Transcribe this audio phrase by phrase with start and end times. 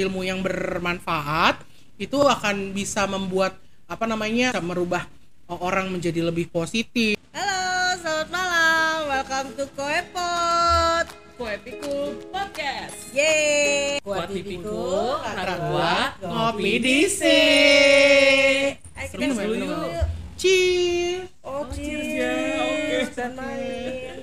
[0.00, 1.60] ilmu yang bermanfaat
[2.00, 5.04] itu akan bisa membuat apa namanya merubah
[5.50, 7.20] orang menjadi lebih positif.
[7.36, 8.96] Halo, selamat malam.
[9.12, 11.06] Welcome to Koepot.
[11.36, 13.12] Kue Pikul Podcast.
[13.12, 14.00] Yeay.
[14.00, 16.96] Kuat pikul, karena gua ngopi di
[19.00, 19.68] Ayo kita Seru dulu minum.
[19.88, 20.06] yuk.
[20.40, 21.28] Cheers.
[21.44, 23.08] Oh, cheers cheers.
[23.12, 23.36] ya, oke.
[23.36, 24.16] Main.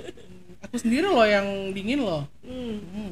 [0.66, 2.26] Aku sendiri loh yang dingin loh.
[2.42, 2.78] Hmm.
[2.94, 3.07] Hmm.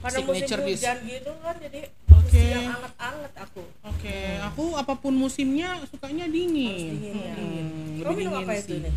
[0.00, 0.80] Pada musim Signature dish.
[0.80, 2.16] hujan gitu kan jadi Oke.
[2.16, 3.62] mesti yang anget-anget aku.
[3.84, 6.72] Oke, aku apa pun musimnya sukanya dingin.
[6.72, 7.34] Harus dingin ya.
[7.34, 7.68] Hmm,
[8.00, 8.78] Kamu lebih minum dingin apa itu sih.
[8.80, 8.94] nih?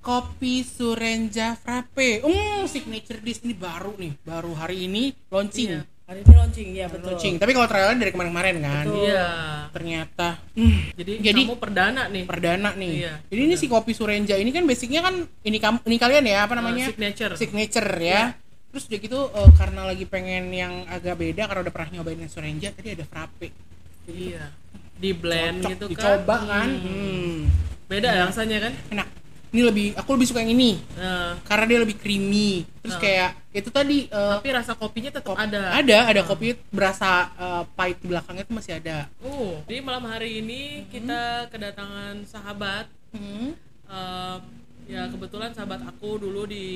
[0.00, 2.22] Kopi Surenja Frappe.
[2.22, 5.70] Hmm, signature dish ini baru nih, baru hari ini launching.
[5.72, 5.82] Iya.
[6.06, 7.06] Hari ini launching ya betul.
[7.08, 7.34] Launching.
[7.36, 8.84] Tapi kalau trialnya dari kemarin-kemarin kan.
[8.84, 9.02] Betul.
[9.04, 9.26] Iya.
[9.68, 12.24] Ternyata hmm, Jadi, Jadi- kamu perdana nih.
[12.24, 12.92] perdana nih.
[12.96, 16.46] Iya, Jadi ini si kopi Surenja ini kan basicnya kan ini kam ini kalian ya
[16.46, 16.86] apa namanya?
[16.86, 17.34] Uh, signature.
[17.34, 18.06] signature ya.
[18.32, 18.45] Iya.
[18.76, 22.28] Terus udah gitu eh, karena lagi pengen yang agak beda karena udah pernah nyobain yang
[22.28, 23.48] Surenja tadi ada frappe.
[24.04, 24.52] Iya.
[25.00, 25.92] Di blend Cocok gitu kan.
[25.96, 26.68] dicoba kan.
[26.68, 26.84] Hmm.
[26.84, 27.36] Hmm.
[27.88, 28.72] Beda ya rasanya kan?
[28.92, 29.08] Enak.
[29.56, 32.68] Ini lebih aku lebih suka yang ini Nah, karena dia lebih creamy.
[32.84, 33.00] Terus Nah.
[33.00, 35.72] kayak itu tadi eh, tapi rasa kopinya tetap kop- ada.
[35.72, 39.08] Ada, ada kopi berasa eh, pahit di belakangnya itu masih ada.
[39.24, 42.92] Oh, jadi malam hari ini kita kedatangan sahabat.
[43.16, 43.56] Hmm.
[43.88, 44.36] Eh,
[44.92, 46.68] ya kebetulan sahabat aku dulu di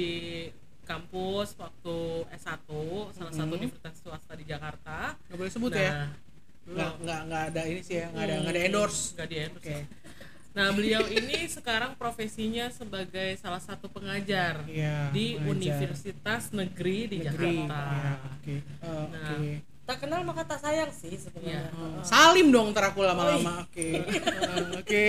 [0.91, 1.97] kampus waktu
[2.35, 2.67] S1
[3.13, 3.61] salah satu Hmm.
[3.61, 5.15] universitas swasta di Jakarta.
[5.25, 5.93] Nggak boleh sebut nah, ya.
[6.63, 9.03] Nggak, nggak, nggak ada ini sih ya, nggak ada, Hmm, nggak ada endorse.
[9.15, 9.63] nggak di endorse.
[9.63, 9.79] Oke.
[10.51, 15.09] Nah, beliau ini sekarang profesinya sebagai salah satu pengajar Iya.
[15.09, 15.47] di pengajar.
[15.49, 17.55] Universitas Negeri di Negeri.
[17.55, 17.81] Jakarta.
[17.89, 18.57] Iya, Oke.
[18.59, 19.31] Eh, Nah.
[19.31, 19.51] Oke.
[19.81, 21.67] Tak kenal maka tak sayang sih sebenarnya.
[21.67, 21.71] Iya.
[21.73, 22.03] Heeh.
[22.05, 23.63] Salim dong ntar aku Oh, lama-lama.
[23.65, 24.03] Oke.
[24.77, 25.07] Oke.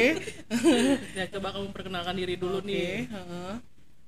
[1.18, 2.94] Ya, coba kamu perkenalkan diri dulu Oke, nih.
[3.08, 3.54] heeh.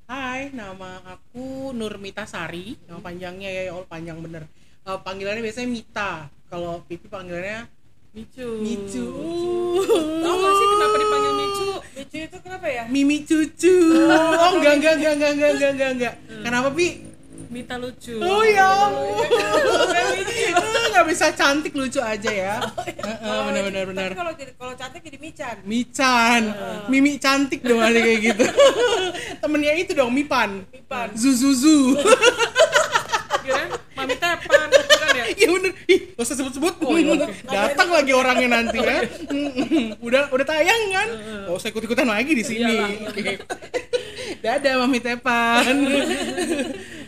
[0.04, 2.76] Hai, nama aku Nurmita Sari.
[2.92, 4.44] Nama panjangnya ya, ya all panjang bener.
[4.84, 6.28] Uh, panggilannya biasanya Mita.
[6.52, 7.72] Kalau Pipi panggilannya
[8.12, 8.59] Micu.
[8.59, 9.06] Micu.
[10.20, 11.68] Tahu gak sih kenapa dipanggil Micu?
[11.96, 12.84] Micu itu kenapa ya?
[12.92, 13.75] Mimi cucu.
[13.96, 16.14] Oh, oh enggak, enggak, enggak, enggak, enggak, enggak, enggak.
[16.44, 16.88] Kenapa, Pi?
[17.53, 18.18] Mita lucu.
[18.18, 19.30] Oh ya ampun.
[19.94, 22.58] Eh, nggak bisa cantik lucu aja ya.
[22.81, 24.09] Heeh, benar benar benar.
[24.09, 25.56] Tapi kalau kalau cantik jadi mican.
[25.62, 26.41] Mican,
[26.90, 28.46] Mimi cantik dong ada kayak gitu.
[29.46, 30.66] Temennya itu dong Mipan.
[30.74, 31.14] Mipan.
[31.14, 31.94] Zuzuzu.
[33.44, 35.25] Kirain Mami Tepan, bukan ya?
[35.35, 35.72] Iya bener.
[35.85, 36.74] Ih, gak usah sebut-sebut.
[36.81, 37.28] Oh, iya.
[37.68, 39.03] Datang lagi orangnya nanti ya.
[40.00, 41.08] udah udah tayang kan?
[41.52, 42.74] Gak usah ikut-ikutan lagi di sini.
[42.74, 42.90] Iyalah.
[43.12, 43.34] Oke.
[44.40, 45.75] Dadah Mami Tepan.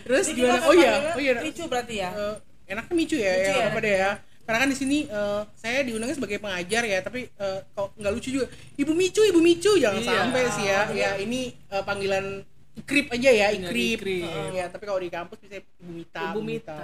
[0.06, 0.62] Terus Jadi gimana?
[0.70, 1.34] Oh iya, oh iya.
[1.42, 2.10] Micu berarti ya.
[2.14, 2.36] Eh,
[2.70, 4.12] enaknya Micu ya, Micu ya, ya, apa deh ya.
[4.46, 8.30] Karena kan di sini eh, saya diundangnya sebagai pengajar ya, tapi eh, kok nggak lucu
[8.30, 8.46] juga.
[8.78, 10.14] Ibu Micu, Ibu Micu, jangan Iya.
[10.14, 10.82] sampai sih ya.
[10.94, 12.46] Ya ini eh, panggilan
[12.76, 13.98] ikrip aja ya, Iya, ikrip.
[14.04, 14.52] ikrip.
[14.54, 16.24] Ya, tapi kalau di kampus bisa Ibu Mita.
[16.30, 16.78] Ibu Mita.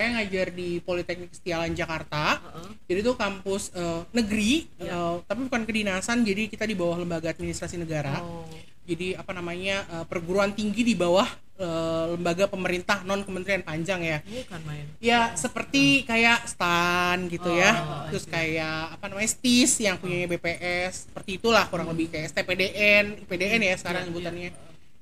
[0.00, 2.40] Saya ngajar di Politeknik Setiawan Jakarta.
[2.40, 2.70] Heeh.
[2.88, 4.96] Jadi itu kampus eh, negeri, Iya.
[4.96, 6.24] eh, tapi bukan kedinasan.
[6.24, 8.24] Jadi kita di bawah lembaga administrasi negara.
[8.24, 8.48] Oh.
[8.88, 11.28] Jadi apa namanya eh, perguruan tinggi di bawah
[11.58, 14.18] eh, lembaga pemerintah non kementerian panjang ya.
[14.22, 14.86] Bukan main.
[14.98, 21.10] Ya seperti kayak stan gitu ya, Oh, terus kayak apa namanya stis yang punya BPS,
[21.10, 24.50] seperti itulah kurang lebih kayak STPDN, IPDN ya sekarang Iya, sebutannya.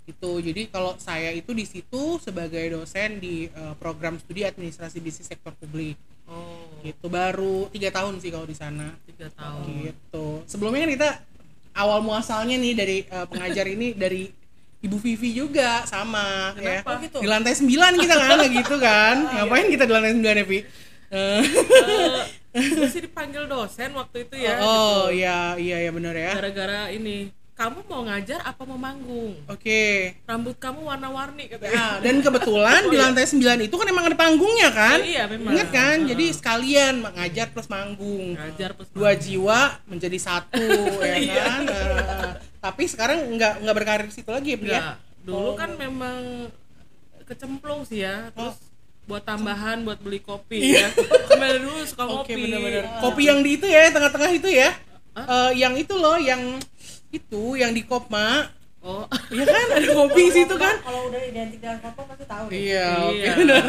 [0.03, 5.31] Itu jadi kalau saya itu di situ sebagai dosen di eh, program studi administrasi bisnis
[5.31, 5.97] sektor publik.
[6.29, 6.69] Oh.
[6.83, 8.93] Gitu baru tiga tahun sih kalau di sana.
[9.09, 9.89] Tiga tahun.
[9.89, 10.27] Gitu.
[10.51, 11.11] Sebelumnya kan kita
[11.73, 14.42] awal muasalnya nih dari eh, pengajar ini dari
[14.83, 16.83] Ibu Vivi juga sama ya.
[16.83, 16.91] Kenapa?
[16.91, 17.17] Oh, gitu?
[17.23, 17.71] Di lantai 9
[18.03, 19.17] kita kan gitu kan.
[19.39, 20.59] Ngapain kita di lantai 9 ya, Vi?
[22.53, 24.61] Gue sih dipanggil dosen waktu itu ya.
[24.61, 25.23] oh, gitu.
[25.23, 26.37] iya iya ya benar ya.
[26.37, 29.39] Gara-gara ini, kamu mau ngajar apa mau manggung?
[29.47, 30.17] Oke.
[30.25, 31.73] Rambut kamu warna-warni katanya.
[31.73, 34.99] Nah, dan kebetulan di lantai 9 itu kan emang ada panggungnya kan?
[34.99, 35.53] Oh, iya, memang.
[35.55, 35.97] Ingat kan?
[36.01, 36.09] Heeh.
[36.13, 38.35] Jadi sekalian ngajar plus manggung.
[38.35, 39.23] Ngajar plus Dua manggung.
[39.23, 40.65] jiwa menjadi satu
[41.07, 41.35] ya Iya.
[41.41, 41.63] kan?
[41.71, 42.32] Eh,
[42.63, 44.81] tapi sekarang nggak nggak berkarir di situ lagi ya, Pri, ya?
[45.21, 45.55] Dulu Oh.
[45.55, 46.47] kan memang
[47.25, 48.31] kecemplung sih ya.
[48.31, 48.57] Terus
[49.03, 50.87] buat tambahan buat beli kopi Iya.
[50.87, 50.89] ya.
[51.35, 52.41] Dari dulu suka Oke ngopi.
[52.41, 52.85] benar-benar.
[53.03, 54.71] Kopi yang di itu ya, tengah-tengah itu ya.
[55.13, 56.39] Eh, yang itu loh, yang
[57.11, 58.47] itu yang di Kopma.
[58.83, 59.07] Oh.
[59.31, 60.75] Iya kan ada kopi di situ kan?
[60.83, 62.59] Kalau udah identik dengan kopo pasti tahu deh.
[62.59, 63.33] Iya, oke Iya.
[63.39, 63.63] benar.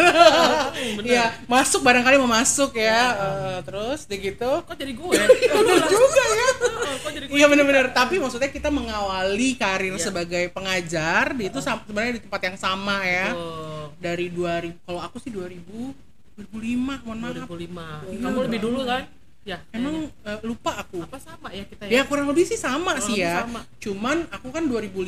[1.05, 3.01] Iya, masuk barangkali mau masuk ya.
[3.13, 4.49] Eh, terus deh gitu.
[4.65, 5.13] Kok jadi gue?
[5.53, 6.49] Bener juga ya.
[6.97, 7.35] Kok jadi gue?
[7.37, 7.85] Iya benar-benar.
[7.93, 10.01] Tapi maksudnya kita mengawali karir Iya.
[10.01, 13.37] sebagai pengajar di itu sebenarnya di tempat yang sama ya.
[13.37, 15.93] Oh, Dari 2000 kalau aku sih 2000
[16.33, 17.37] 2005, mohon maaf.
[17.45, 17.85] 2005.
[18.09, 18.17] Iya.
[18.19, 19.05] Kamu lebih dulu kan?
[19.43, 19.59] Ya.
[19.69, 20.99] Emang eh, lupa aku.
[20.99, 22.03] apa sama ya kita Ya ya?
[22.03, 23.43] kurang lebih sih sama Kurang sih ya.
[23.43, 23.61] sama.
[23.77, 25.03] Cuman aku kan 2005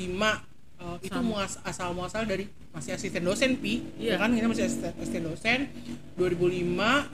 [0.75, 1.23] eh, uh, itu Sama.
[1.25, 4.11] muas asal muasal dari masih asisten dosen pi Iya.
[4.11, 5.59] ya kan kita masih asisten, asisten dosen
[6.19, 6.35] 2005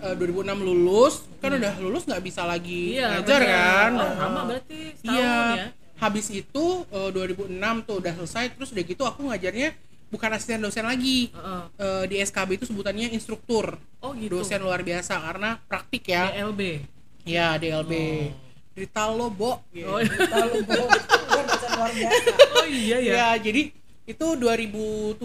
[0.02, 3.42] eh, 2006 lulus kan udah lulus nggak bisa lagi Iya, ngajar bener.
[3.48, 5.68] kan Oh, Nah, lama berarti setahun iya ya.
[6.00, 7.54] habis itu eh, 2006
[7.84, 9.70] tuh udah selesai terus udah gitu aku ngajarnya
[10.10, 11.62] bukan asisten dosen lagi Heeh.
[11.78, 14.36] Eh, di SKB itu sebutannya instruktur Oh gitu.
[14.36, 16.82] dosen luar biasa karena praktik ya DLB.
[17.24, 18.30] Ya DLB Oh.
[18.72, 19.84] Rita Lobo gitu.
[19.86, 20.10] Oh, iya.
[21.28, 22.32] Gue baca luar biasa.
[22.56, 23.12] oh iya ya.
[23.14, 23.62] ya jadi
[24.04, 25.20] itu 2007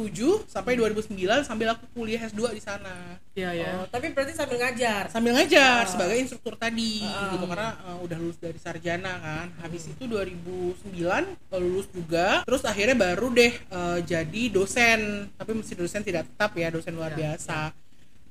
[0.46, 3.70] sampai 2009 sambil aku kuliah S2 di sana Iya ya.
[3.76, 5.08] Oh, tapi berarti sambil ngajar.
[5.08, 5.88] sambil ngajar Ah.
[5.88, 7.32] sebagai instruktur tadi Ah.
[7.32, 11.24] gitu karena uh, udah lulus dari sarjana kan habis itu 2009 uh,
[11.56, 16.68] lulus juga terus akhirnya baru deh uh, jadi dosen tapi mesti dosen tidak tetap ya
[16.68, 17.72] dosen luar Ya, biasa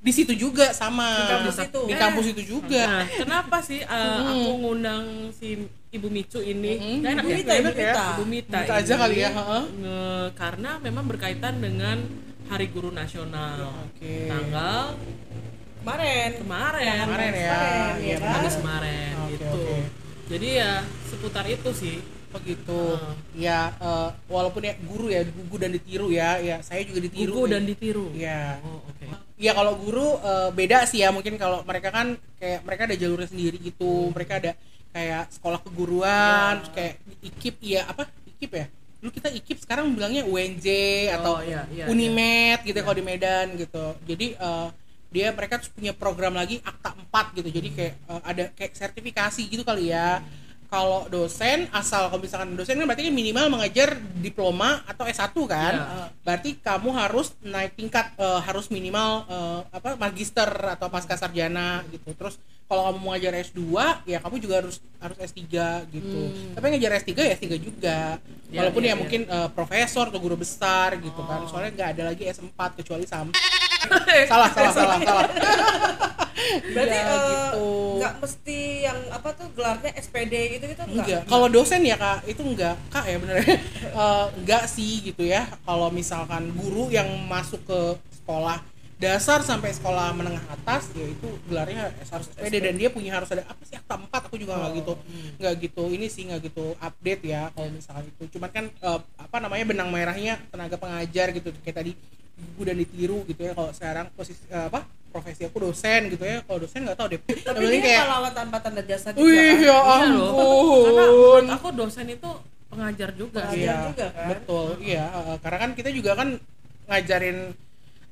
[0.06, 1.80] di situ juga sama Di kampus itu.
[1.82, 4.30] di kampus itu juga Nah, kenapa sih uh, Hmm.
[4.30, 5.04] aku ngundang
[5.34, 5.48] si
[5.90, 6.72] Ibu Micu ini?
[6.76, 6.96] Hmm.
[7.02, 7.36] Nggak enak Ibu ya?
[7.36, 7.74] Mita, Ibu ya?
[7.74, 8.04] Mita.
[8.06, 9.64] Ibu Mita, Mita aja ini, kali ya, heeh.
[9.76, 11.96] nge- karena memang berkaitan dengan
[12.46, 13.74] Hari Guru Nasional.
[13.84, 14.30] Oke.
[14.30, 14.94] Tanggal
[15.76, 16.30] Kemarin.
[16.36, 16.94] kemarin.
[17.00, 18.32] kemarin ya Kemarin, ya kan?
[18.36, 19.58] Habis kemarin Oke, gitu.
[19.60, 19.78] oke.
[20.26, 20.70] Jadi ya
[21.04, 21.98] seputar itu sih.
[22.26, 23.16] begitu Ah.
[23.32, 27.42] ya eh, walaupun ya guru ya gugu dan ditiru ya ya saya juga ditiru Gugu
[27.42, 27.48] nih.
[27.48, 28.06] dan ditiru.
[28.12, 28.95] ya Oh, oke.
[29.36, 31.12] Ya kalau guru eh, beda sih ya.
[31.12, 34.10] Mungkin kalau mereka kan kayak mereka ada jalurnya sendiri gitu.
[34.12, 34.52] Mereka ada
[34.92, 36.70] kayak sekolah keguruan Ya.
[36.72, 38.08] kayak ikip iya apa?
[38.26, 38.66] Ikip ya?
[38.96, 40.66] Dulu kita ikip sekarang bilangnya UNJ
[41.12, 42.84] atau Oh, iya, iya, Unimed gitu ya Iya.
[42.84, 43.84] kalau di Medan gitu.
[44.08, 44.68] Jadi eh,
[45.12, 47.48] dia mereka punya program lagi akta 4 gitu.
[47.52, 50.24] Jadi kayak eh, ada kayak sertifikasi gitu kali ya
[50.66, 55.74] kalau dosen asal kalau misalkan dosen kan berarti kan minimal mengajar diploma atau S1 kan
[55.76, 56.06] Iya.
[56.22, 62.10] berarti kamu harus naik tingkat eh, harus minimal eh, apa magister atau pasca sarjana gitu
[62.12, 62.36] terus
[62.66, 63.62] kalau kamu mau ngajar S2
[64.10, 65.42] ya kamu juga harus harus S3
[65.94, 66.20] gitu.
[66.26, 66.52] Hmm.
[66.58, 67.98] tapi ngajar S3 ya S3 juga.
[68.50, 68.98] Ya, walaupun ya, ya, ya.
[68.98, 71.42] mungkin eh, profesor atau guru besar gitu kan.
[71.42, 71.48] Oh.
[71.50, 73.30] soalnya nggak ada lagi S4 kecuali sam.
[74.30, 75.26] Salah salah salah salah.
[76.74, 77.66] Berarti Iya, eh, gitu.
[77.96, 82.42] nggak mesti yang apa tuh gelarnya SPD gitu gitu enggak kalau dosen ya kak itu
[82.44, 83.36] enggak kak ya bener.
[83.96, 85.48] Eh, enggak sih gitu ya.
[85.64, 87.80] Kalau misalkan guru yang masuk ke
[88.20, 88.60] sekolah
[88.96, 93.44] dasar sampai sekolah menengah atas ya itu gelarnya harus SPD dan dia punya harus ada
[93.44, 94.92] apa sih akta 4 aku juga nggak gitu
[95.36, 99.36] nggak gitu ini sih nggak gitu update ya kalau misalkan itu cuman kan eh, apa
[99.36, 101.92] namanya benang merahnya tenaga pengajar gitu kayak tadi
[102.56, 106.58] udah ditiru gitu ya kalau sekarang posisi eh, apa profesi aku dosen gitu ya kalau
[106.60, 109.60] dosen nggak tahu deh Tapi dia pahlawan tanpa tanda jasa juga Wih, kan?
[109.60, 109.76] ya Iya.
[109.76, 110.92] Karena ampun.
[110.96, 112.30] menurut aku dosen itu
[112.68, 113.64] pengajar juga Pengajar sih.
[113.64, 114.28] Iya, juga kan?
[114.28, 114.68] betul.
[114.80, 116.28] Iya, uh, karena kan kita juga kan
[116.86, 117.38] ngajarin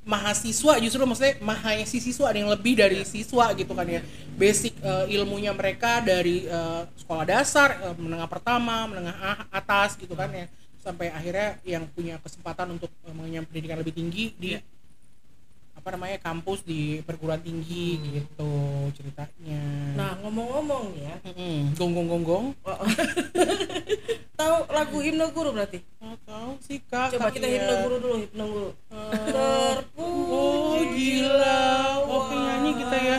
[0.04, 4.00] mahasiswa justru maksudnya mahasiswa siswa ada yang lebih dari siswa gitu kan ya.
[4.36, 10.28] Basic uh, ilmunya mereka dari uh, sekolah dasar, uh, menengah pertama, menengah atas gitu kan
[10.30, 10.46] ya.
[10.84, 14.73] Sampai akhirnya yang punya kesempatan untuk uh, mengenyam pendidikan lebih tinggi di Iya.
[15.84, 18.52] Apa namanya kampus di perguruan tinggi gitu
[18.96, 19.60] ceritanya.
[19.92, 21.76] Nah ngomong-ngomong nih ya, Mm-mm.
[21.76, 22.46] gong gong gong gong.
[22.64, 22.88] oh, oh.
[24.40, 25.84] tahu lagu himne guru berarti?
[26.00, 27.12] Nggak tahu sih kak.
[27.12, 27.52] Coba kita Ia.
[27.52, 28.70] himne guru dulu, himne guru.
[29.28, 30.32] Terpuji.
[30.32, 31.68] Oh gila,
[32.00, 33.18] oke nyanyi kita ya.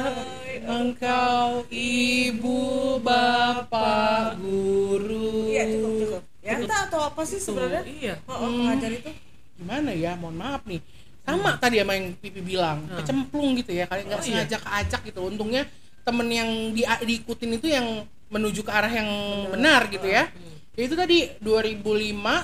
[0.66, 2.62] Engkau ibu,
[2.98, 5.54] bapak, guru.
[5.54, 6.22] Iya cukup cukup.
[6.42, 7.86] Ya kita atau apa sih sebenarnya?
[7.86, 8.16] Tuh, iya.
[8.26, 9.14] Oh, oh, pengajar itu?
[9.54, 10.18] Gimana ya?
[10.18, 10.82] Mohon maaf nih.
[11.26, 13.02] Sama tadi sama yang Pipi bilang, Hmm.
[13.02, 13.86] kecemplung gitu ya.
[13.86, 14.46] Kali nggak Oh, iya.
[14.46, 15.20] sengaja keajak gitu.
[15.26, 15.66] Untungnya
[16.02, 17.88] temen yang di, diikutin itu yang
[18.28, 19.10] menuju ke arah yang
[19.50, 20.30] benar, gitu ya.
[20.72, 21.82] Ya itu tadi 2005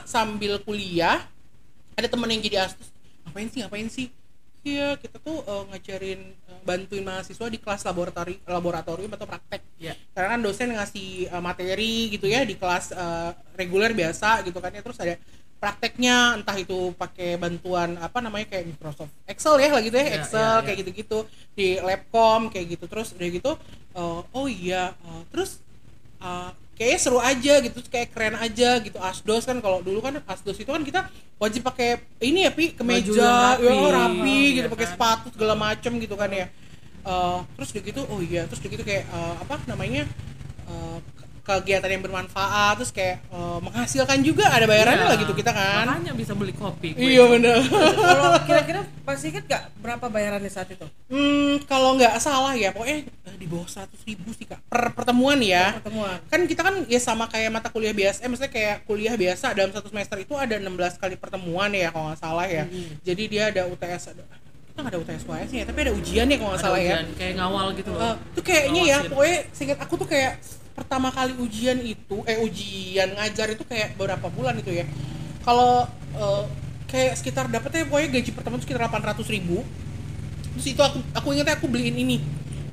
[0.06, 1.20] sambil kuliah
[1.94, 2.88] ada temen yang jadi astus
[3.22, 4.08] ngapain sih ngapain sih
[4.62, 9.94] iya kita tuh eh, ngajarin eh, bantuin mahasiswa di kelas laboratori laboratorium atau praktek Iya.
[10.12, 14.72] karena kan dosen ngasih eh, materi gitu ya di kelas eh, reguler biasa gitu kan
[14.72, 15.20] ya terus ada
[15.62, 20.16] prakteknya entah itu pakai bantuan apa namanya kayak Microsoft Excel ya lah gitu ya Iya,
[20.18, 20.66] Excel iya, iya.
[20.66, 21.18] kayak gitu-gitu
[21.54, 23.52] di Labcom kayak gitu terus udah gitu
[23.94, 25.62] eh, oh iya eh, terus
[26.18, 30.58] uh, kayaknya seru aja gitu kayak keren aja gitu asdos kan kalau dulu kan asdos
[30.58, 31.06] itu kan kita
[31.38, 34.94] wajib pakai ini ya pi kemeja yang ya rapi, rapi iya gitu pakai kan?
[34.98, 36.50] sepatu segala macem gitu kan ya
[37.02, 40.06] Uh, terus udah gitu oh iya terus udah gitu kayak uh, apa namanya
[40.70, 41.02] uh,
[41.42, 45.10] kegiatan yang bermanfaat terus kayak uh, menghasilkan juga ada bayarannya Iya.
[45.10, 46.94] lah gitu kita kan Makanya bisa beli kopi.
[46.94, 47.02] gue.
[47.04, 50.86] iya bener Kalau kira-kira masih inget gak berapa bayarannya saat itu?
[51.08, 55.38] hmm, kalau nggak salah ya pokoknya eh, di bawah 100 ribu sih kak per pertemuan
[55.38, 56.22] ya Pertemuan.
[56.26, 59.70] kan kita kan ya sama kayak mata kuliah biasa, eh, maksudnya kayak kuliah biasa dalam
[59.70, 62.64] satu semester itu ada 16 kali pertemuan ya kalau nggak salah ya.
[63.02, 64.24] Jadi dia ada UTS ada
[64.64, 66.94] kita nggak ada UTS UAS ya, tapi ada ujian ya kalau nggak salah ya.
[66.94, 68.00] ujian, Kayak ngawal gitu loh.
[68.00, 70.34] Eh, itu kayaknya ya, pokoknya seingat aku tuh kayak
[70.82, 74.86] pertama kali ujian itu, eh ujian ngajar itu kayak berapa bulan itu ya.
[75.40, 76.44] kalau eh,
[76.86, 79.64] kayak sekitar dapetnya pokoknya gaji pertama tuh sekitar 800 ribu
[80.52, 82.20] terus itu aku aku ingetnya aku beliin ini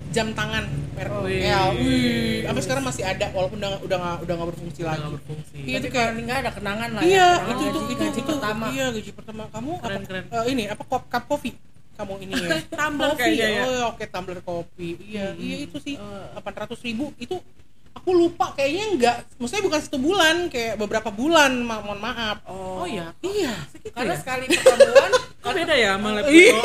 [0.09, 1.61] jam tangan merek Oh, L iya.
[1.71, 5.15] wih sampai sekarang masih ada walaupun udah udah nggak udah nggak berfungsi Udah lagi nggak
[5.15, 5.57] berfungsi.
[5.61, 7.45] Iya, itu kayak nggak ada kenangan lah iya ya.
[7.47, 8.67] itu itu gaji- itu gaji itu pertama.
[8.69, 10.25] iya gaji pertama kamu Keren, apa keren.
[10.27, 11.55] eh, ini apa cup, cup coffee
[11.95, 12.49] kamu ini ya
[12.79, 13.63] Tumbler kayaknya ya.
[13.65, 15.39] oh oke tumbler kopi iya Hmm.
[15.39, 17.37] iya itu sih delapan ratus ribu itu
[18.09, 19.17] aku lupa kayaknya enggak.
[19.37, 22.41] Maksudnya bukan satu bulan kayak beberapa bulan ma mohon maaf.
[22.49, 23.13] Oh iya.
[23.21, 23.53] iya.
[23.69, 24.21] Segitu Karena ya?
[24.25, 25.13] sekali pertemuan
[25.45, 26.57] Kok beda ya sama lab Iya.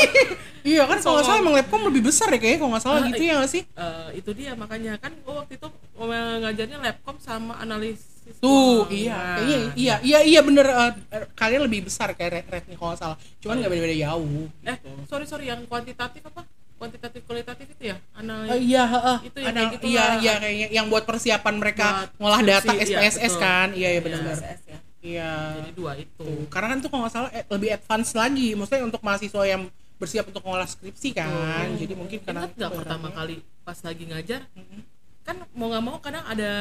[0.64, 3.08] Iya kan kalau nggak salah emang labcom lebih besar ya kayaknya kalau nggak salah Ah,
[3.12, 3.64] gitu ya nggak sih?
[3.68, 4.96] Eh, itu dia makanya.
[4.96, 5.68] Kan gua waktu itu
[6.00, 8.40] ngajarnya labcom sama analisis.
[8.40, 8.96] Tuh uang.
[8.96, 9.12] iya.
[9.20, 10.64] Nah, kayaknya iya iya iya bener.
[10.64, 13.18] Eh, kalian lebih besar kayak red red nih kalau nggak salah.
[13.44, 14.90] Cuman nggak beda-beda jauh eh gitu.
[15.12, 19.18] sorry sorry yang kuantitatif apa kuantitatif kualitatif itu ya Eh, analisis iya, heeh.
[19.24, 20.16] Itu ya, kayak gitu iya, lah.
[20.20, 23.42] iya kayaknya yang buat persiapan mereka Buat ngolah data iya, SPSS betul.
[23.42, 23.68] kan.
[23.72, 24.02] Iya, iya Iya.
[24.02, 24.22] benar.
[24.34, 24.78] SSS ya.
[25.04, 25.32] Iya.
[25.60, 28.84] jadi dua itu Tuh, Karena kan tuh kalau nggak salah eh, lebih advance lagi, maksudnya
[28.84, 29.62] untuk mahasiswa yang
[29.94, 31.28] bersiap untuk ngolah skripsi kan.
[31.68, 31.76] Hmm.
[31.76, 33.18] Jadi mungkin karena nggak itu pertama barangnya.
[33.18, 34.80] kali pas lagi ngajar Mm-mm.
[35.24, 36.52] kan mau nggak mau kadang ada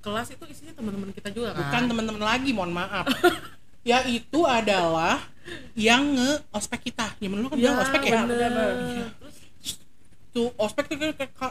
[0.00, 3.04] kelas itu isinya teman-teman kita juga kan Bukan teman-teman lagi, mohon maaf.
[3.82, 5.24] ya itu adalah
[5.74, 7.16] yang nge ospek kita.
[7.18, 8.20] Ya menurut kan ya, bilang ospek ya.
[8.24, 8.50] bener.
[8.50, 9.06] Iya.
[10.30, 10.96] Tuh ospek tuh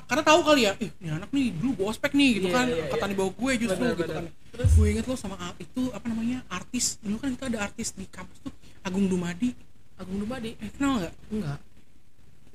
[0.07, 2.65] karena tahu kali ya, ih ini anak nih dulu gua ospek nih gitu Iya, kan.
[2.71, 3.12] Angkatan iya.
[3.12, 4.15] di bawah gue justru Bener, gitu bener.
[4.15, 4.25] kan.
[4.55, 8.07] Terus gue inget lo sama itu apa namanya artis dulu kan kita ada artis di
[8.07, 9.51] kampus tuh Agung Dumadi
[10.00, 11.59] Agung Dumadi eh, kenal nggak enggak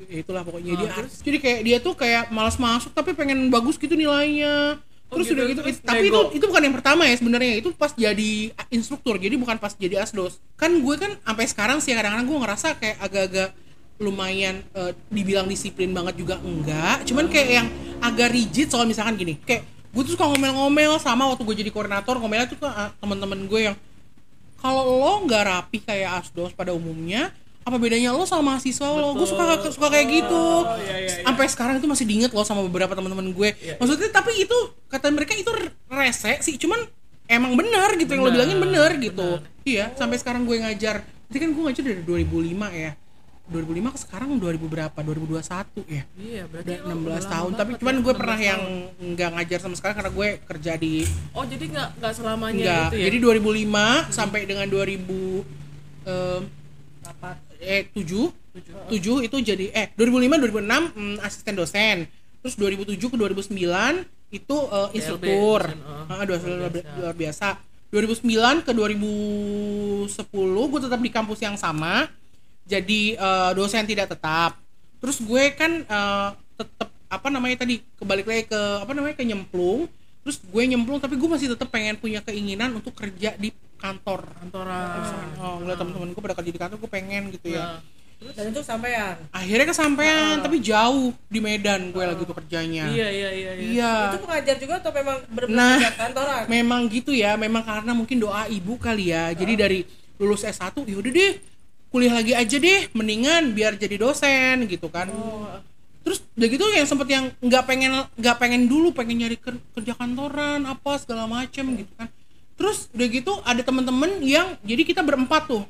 [0.01, 1.13] ya, itulah pokoknya Oh, dia terus?
[1.21, 4.81] jadi kayak dia tuh kayak malas masuk tapi pengen bagus gitu nilainya
[5.15, 6.35] terus gitu, udah gitu terus tapi itu nego.
[6.35, 8.33] itu bukan yang pertama ya sebenarnya itu pas jadi
[8.69, 12.69] instruktur jadi bukan pas jadi asdos kan gue kan sampai sekarang sih kadang-kadang gue ngerasa
[12.77, 13.51] kayak agak-agak
[14.03, 17.69] lumayan eh, dibilang disiplin banget juga enggak cuman kayak yang
[18.03, 19.63] agak rigid soal misalkan gini kayak
[19.95, 23.61] gue tuh suka ngomel-ngomel sama waktu gue jadi koordinator ngomelnya tuh ke ah, teman-teman gue
[23.71, 23.77] yang
[24.59, 27.31] kalau lo nggak rapi kayak asdos pada umumnya
[27.65, 29.17] apa bedanya lo sama mahasiswa lo?
[29.17, 30.37] Gue suka suka kayak gitu.
[30.37, 33.49] Oh, iya, iya, iya, sampai sekarang itu masih diinget lo sama beberapa teman-teman gue.
[33.57, 34.57] Iya, iya, maksudnya tapi itu
[34.93, 35.49] kata mereka itu
[35.89, 36.85] rese sih cuman
[37.25, 38.91] emang gitu, benar gitu bener, yang lo bilangin benar.
[39.01, 39.29] gitu.
[39.41, 39.65] Bener.
[39.65, 39.97] iya oh.
[39.97, 41.09] sampai sekarang gue ngajar.
[41.09, 42.93] Nanti kan gue ngajar dari 2005 ya.
[43.45, 44.99] 2005 ke sekarang 2000 berapa?
[45.01, 46.05] 2021 ya.
[46.17, 47.51] Iya berarti udah 16 tahun.
[47.57, 48.51] tapi cuman ya, gue pernah tahun.
[48.53, 48.63] yang
[49.17, 50.95] nggak ngajar sama sekali karena gue kerja di
[51.37, 52.85] oh jadi nggak nggak selamanya enggak.
[52.93, 53.05] itu ya?
[53.09, 54.01] Jadi 2005 hmm.
[54.13, 55.01] sampai dengan 2000
[56.09, 56.43] um,
[57.05, 58.33] 8 eh 7
[58.89, 61.97] 7, itu jadi eh 2005 2006 mm, asisten dosen.
[62.41, 65.63] Terus 2007 ke 2009 itu uh, instruktur.
[65.65, 66.23] uh, oh.
[66.23, 67.59] luar, luar, luar biasa.
[67.95, 70.11] 2009 ke 2010
[70.43, 72.11] gue tetap di kampus yang sama.
[72.67, 74.59] Jadi uh, dosen tidak tetap.
[74.99, 79.23] Terus gue kan eh, uh, tetap apa namanya tadi kebalik lagi ke apa namanya ke
[79.23, 79.87] nyemplung.
[80.27, 83.53] Terus gue nyemplung tapi gue masih tetap pengen punya keinginan untuk kerja di
[83.85, 85.05] kantor kantoran.
[85.37, 87.85] Oh, ngeliat teman-teman gue pada kerja di kantor gue pengen gitu ya.
[88.17, 89.21] Nah, Dan itu sampean.
[89.29, 93.69] akhirnya kesampaian tapi jauh di Medan gue lagi tuh kerjanya iya iya iya iya.
[93.69, 93.95] Iya.
[94.09, 95.77] Itu pengajar juga atau memang Nah.
[95.77, 96.43] berbeda kantoran?
[96.49, 99.29] memang gitu ya memang karena mungkin doa ibu kali ya.
[99.31, 99.79] Jadi dari
[100.17, 101.33] lulus S1 yaudah deh
[101.91, 105.13] kuliah lagi aja deh mendingan biar jadi dosen gitu kan.
[106.01, 109.93] Terus udah gitu yang sempet yang nggak pengen nggak pengen dulu pengen nyari ker- kerja
[109.93, 112.09] kantoran apa segala macem gitu kan
[112.55, 115.63] terus udah gitu ada temen-temen yang jadi kita berempat tuh.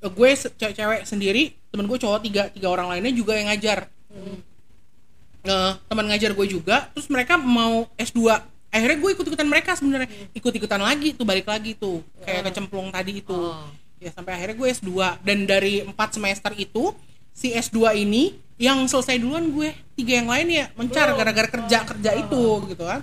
[0.00, 3.88] Eh, gue se- cewek sendiri temen gue cowok tiga tiga orang lainnya juga yang ngajar.
[5.46, 8.34] Eh, teman ngajar gue juga terus mereka mau S2
[8.66, 10.10] akhirnya gue ikut-ikutan mereka sebenarnya.
[10.34, 12.02] Ikut-ikutan lagi tuh balik lagi tuh.
[12.24, 13.32] Kayak kecemplung tadi itu.
[13.32, 13.64] Oh.
[13.96, 14.92] ya sampai akhirnya gue S2
[15.24, 16.92] dan dari empat semester itu
[17.32, 19.72] si S2 ini yang selesai duluan gue.
[19.96, 23.00] Tiga yang lain ya mencar gara-gara kerja kerja itu gitu kan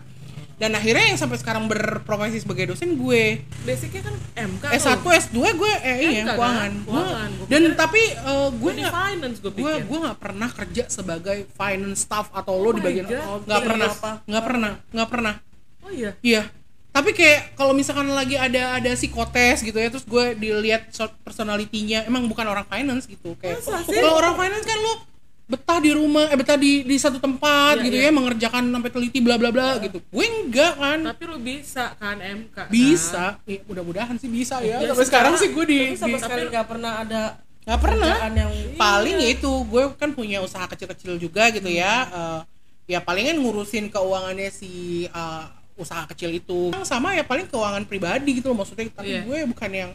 [0.55, 3.23] dan akhirnya yang sampai sekarang berprofesi sebagai dosen gue
[3.61, 4.15] basicnya kan
[4.47, 5.11] MK S1 tuh.
[5.11, 6.35] S2 gue eh iya MK kan?
[6.35, 7.29] keuangan Gue- Keuangan.
[7.33, 11.37] Gue dan pikir- tapi eh, gue nggak finance gue gue gue nggak pernah kerja sebagai
[11.49, 13.63] finance staff atau lo Oh di bagian nggak Serius?
[13.65, 13.89] pernah
[14.23, 15.33] nggak pernah nggak pernah
[15.81, 16.43] oh iya iya
[16.89, 20.93] tapi kayak kalau misalkan lagi ada ada psikotes gitu ya terus gue dilihat
[21.23, 24.93] personalitinya emang bukan orang finance gitu kayak kalau orang finance kan lo
[25.43, 28.07] betah di rumah eh betah di di satu tempat Iya, gitu iya.
[28.07, 29.99] ya mengerjakan sampai teliti bla bla bla gitu.
[30.01, 30.99] Gue enggak kan.
[31.05, 32.67] Tapi lu bisa kan MK kan?
[32.67, 33.25] bisa.
[33.43, 34.79] Iya, mudah-mudahan sih bisa ya.
[34.79, 37.21] Ya, sampai sekarang sekarang- sih gue di, Tapi sama di- sekali nggak pernah ada
[37.63, 38.13] nggak pernah.
[38.29, 42.39] yang paling ya itu gue kan punya usaha kecil-kecil juga gitu ya Eh,
[42.89, 44.71] ya palingan ngurusin keuangannya si
[45.05, 46.71] eh, usaha kecil itu.
[46.83, 48.87] Sama ya paling keuangan pribadi gitu loh maksudnya.
[48.89, 49.21] Tapi Iya.
[49.23, 49.91] gue bukan yang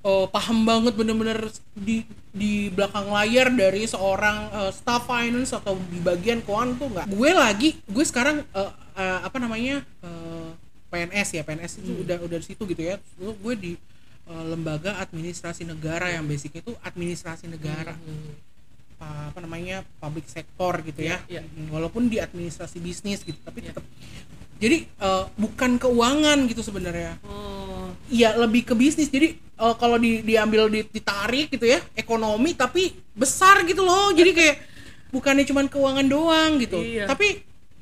[0.00, 1.38] eh, paham banget bener-bener
[1.72, 7.06] di di belakang layar dari seorang eh, staff finance atau di bagian keuangan tuh nggak
[7.06, 10.48] gue lagi gue sekarang eh, eh, apa namanya eh,
[10.90, 13.72] PNS ya PNS itu udah udah di situ gitu ya Terus gue di
[14.26, 18.34] eh, lembaga administrasi negara yang basicnya itu administrasi negara Hmm.
[18.96, 21.68] apa, apa namanya public sector gitu ya Iya, iya.
[21.68, 23.72] walaupun di administrasi bisnis gitu tapi Iya.
[23.72, 23.84] tetap
[24.60, 27.16] jadi eh, bukan keuangan gitu sebenarnya.
[27.24, 27.88] Oh.
[28.12, 29.08] Iya lebih ke bisnis.
[29.08, 34.12] Jadi eh, kalau di, diambil di- ditarik gitu ya ekonomi tapi besar gitu loh.
[34.12, 34.56] Jadi kayak
[35.16, 36.78] bukannya cuman keuangan doang gitu.
[36.84, 37.08] Iya.
[37.08, 37.40] tapi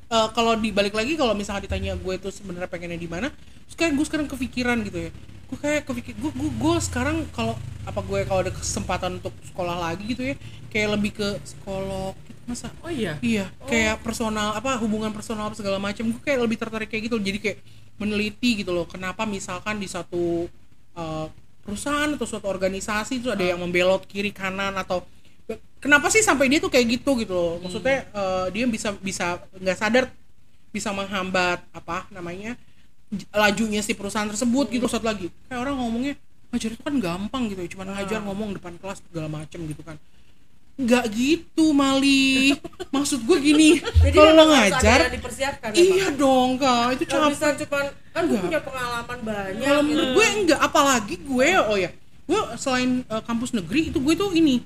[0.09, 3.27] eh, kalau dibalik lagi kalau misalnya ditanya gue tuh sebenarnya pengennya di mana
[3.75, 5.11] kayak gue sekarang kepikiran gitu ya.
[5.51, 9.75] Gue kayak kepikir gue gue, gue sekarang kalau apa gue kalau ada kesempatan untuk sekolah
[9.81, 10.35] lagi gitu ya
[10.69, 12.13] kayak lebih ke psikolog
[12.49, 16.09] masa oh iya Iya, kayak personal apa hubungan personal apa segala macam.
[16.09, 17.21] Gue kayak lebih tertarik kayak gitu.
[17.21, 17.57] Jadi kayak
[18.01, 18.89] meneliti gitu loh.
[18.89, 20.49] Kenapa misalkan di satu
[20.97, 21.27] uh,
[21.61, 25.05] perusahaan atau suatu organisasi itu ada yang membelot kiri kanan atau
[25.77, 27.53] kenapa sih sampai dia tuh kayak gitu gitu loh.
[27.61, 30.09] Maksudnya uh, dia bisa bisa nggak sadar
[30.69, 32.53] bisa menghambat apa namanya
[33.33, 36.13] lajunya si perusahaan tersebut gitu satu lagi kayak orang ngomongnya
[36.53, 39.97] ngajar itu kan gampang gitu ya cuman ngajar ngomong depan kelas segala macem gitu kan
[40.79, 42.55] nggak gitu Mali.
[42.95, 43.69] Maksud gue gini
[44.07, 46.95] Jadi kalau lo ngajar dipersiapkan iya dong kak.
[46.95, 47.67] Itu capek.
[47.67, 49.89] cuman kan gue punya pengalaman banyak kalau gitu.
[49.91, 51.91] menurut gue enggak apalagi gue oh ya
[52.29, 54.63] gue selain uh, kampus negeri itu gue tuh ini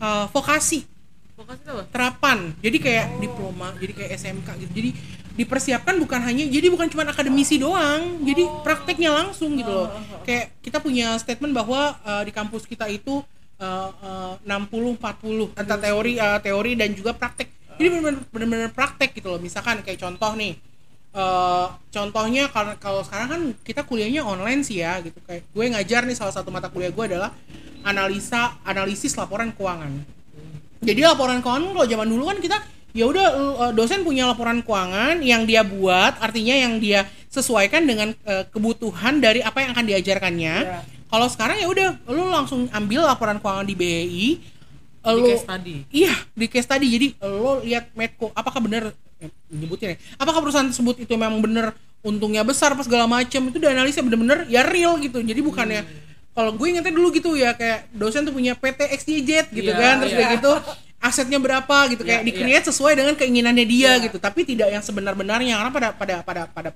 [0.00, 0.88] uh, vokasi.
[1.36, 1.84] Vokasi apa?
[1.92, 2.56] Terapan.
[2.64, 4.72] Jadi kayak diploma jadi kayak SMK gitu.
[4.72, 4.90] Jadi
[5.30, 8.24] dipersiapkan bukan hanya jadi bukan cuma akademisi doang.
[8.24, 9.92] Jadi prakteknya langsung gitu loh.
[10.24, 13.20] Kayak kita punya statement bahwa uh, di kampus kita itu
[13.60, 17.48] uh, uh, 60 40 antara teori uh, teori dan juga praktek.
[17.76, 17.88] Jadi
[18.32, 19.40] benar-benar praktek gitu loh.
[19.40, 20.56] Misalkan kayak contoh nih.
[21.10, 25.18] Uh, contohnya kalau kalau sekarang kan kita kuliahnya online sih ya gitu.
[25.26, 27.34] Kayak gue ngajar nih salah satu mata kuliah gue adalah
[27.82, 29.90] analisa analisis laporan keuangan.
[30.80, 32.58] Jadi laporan keuangan kalau zaman dulu kan kita
[32.90, 38.14] ya udah uh, dosen punya laporan keuangan yang dia buat artinya yang dia sesuaikan dengan
[38.26, 40.56] uh, kebutuhan dari apa yang akan diajarkannya.
[40.62, 40.99] Iya.
[41.10, 44.28] Kalau sekarang ya udah lu langsung ambil laporan keuangan di BI
[45.00, 49.30] di lu case tadi iya di case tadi jadi lo lihat Medco apakah benar eh,
[49.50, 54.00] nyebutnya ya, apakah perusahaan tersebut itu memang benar untungnya besar apa segala macam itu dianalisa
[54.00, 55.20] bener-bener ya real gitu.
[55.20, 55.84] Jadi bukannya
[56.32, 59.94] kalau gue ingetnya dulu gitu ya kayak dosen tuh punya PT XYZ gitu Iya, kan
[60.00, 60.18] terus iya.
[60.24, 60.52] kayak gitu
[61.00, 64.04] asetnya berapa gitu kayak Iya, di-create sesuai dengan keinginannya dia Iya.
[64.08, 64.16] gitu.
[64.16, 66.70] Tapi tidak yang sebenar-benarnya karena pada pada pada pada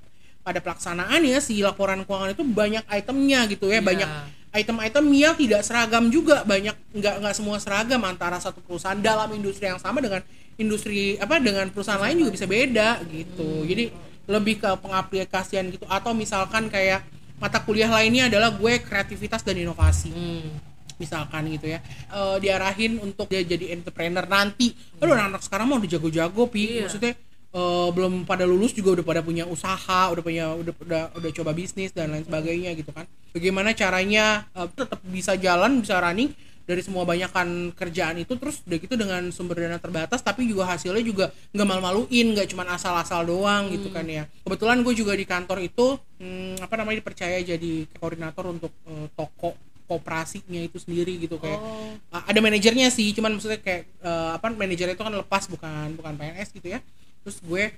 [0.45, 3.83] pada pelaksanaannya si laporan keuangan itu banyak itemnya gitu ya Iya.
[3.83, 4.09] banyak
[4.55, 9.67] item-item yang tidak seragam juga banyak nggak nggak semua seragam antara satu perusahaan dalam industri
[9.67, 10.23] yang sama dengan
[10.55, 13.67] industri apa dengan perusahaan lain juga bisa beda gitu.
[13.67, 13.91] Jadi
[14.31, 15.83] lebih ke pengaplikasian gitu.
[15.91, 17.03] Atau misalkan kayak
[17.35, 20.13] mata kuliah lainnya adalah gue kreativitas dan inovasi.
[20.13, 20.49] Hmm.
[20.95, 21.83] misalkan gitu ya.
[22.07, 24.71] Eh, diarahin untuk dia jadi entrepreneur nanti.
[25.03, 26.79] Aduh anak-anak sekarang mau udah jago-jago pi.
[26.79, 26.87] Iya.
[26.87, 27.13] maksudnya
[27.55, 31.55] eh, belum pada lulus juga udah pada punya usaha udah punya udah udah udah coba
[31.55, 33.07] bisnis dan lain sebagainya gitu kan.
[33.31, 38.77] Bagaimana caranya eh, tetap bisa jalan bisa running dari semua banyakan kerjaan itu terus udah
[38.81, 43.69] gitu dengan sumber dana terbatas tapi juga hasilnya juga nggak malu-maluin nggak cuma asal-asal doang
[43.71, 44.25] gitu kan ya.
[44.43, 49.55] Kebetulan gue juga di kantor itu hmm, apa namanya dipercaya jadi koordinator untuk eh, toko
[49.85, 51.93] kooperasinya itu sendiri gitu kayak oh.
[52.09, 56.13] Uh, ada manajernya sih cuman maksudnya kayak uh, apa manajernya itu kan lepas bukan bukan
[56.17, 56.79] PNS gitu ya
[57.25, 57.73] terus gue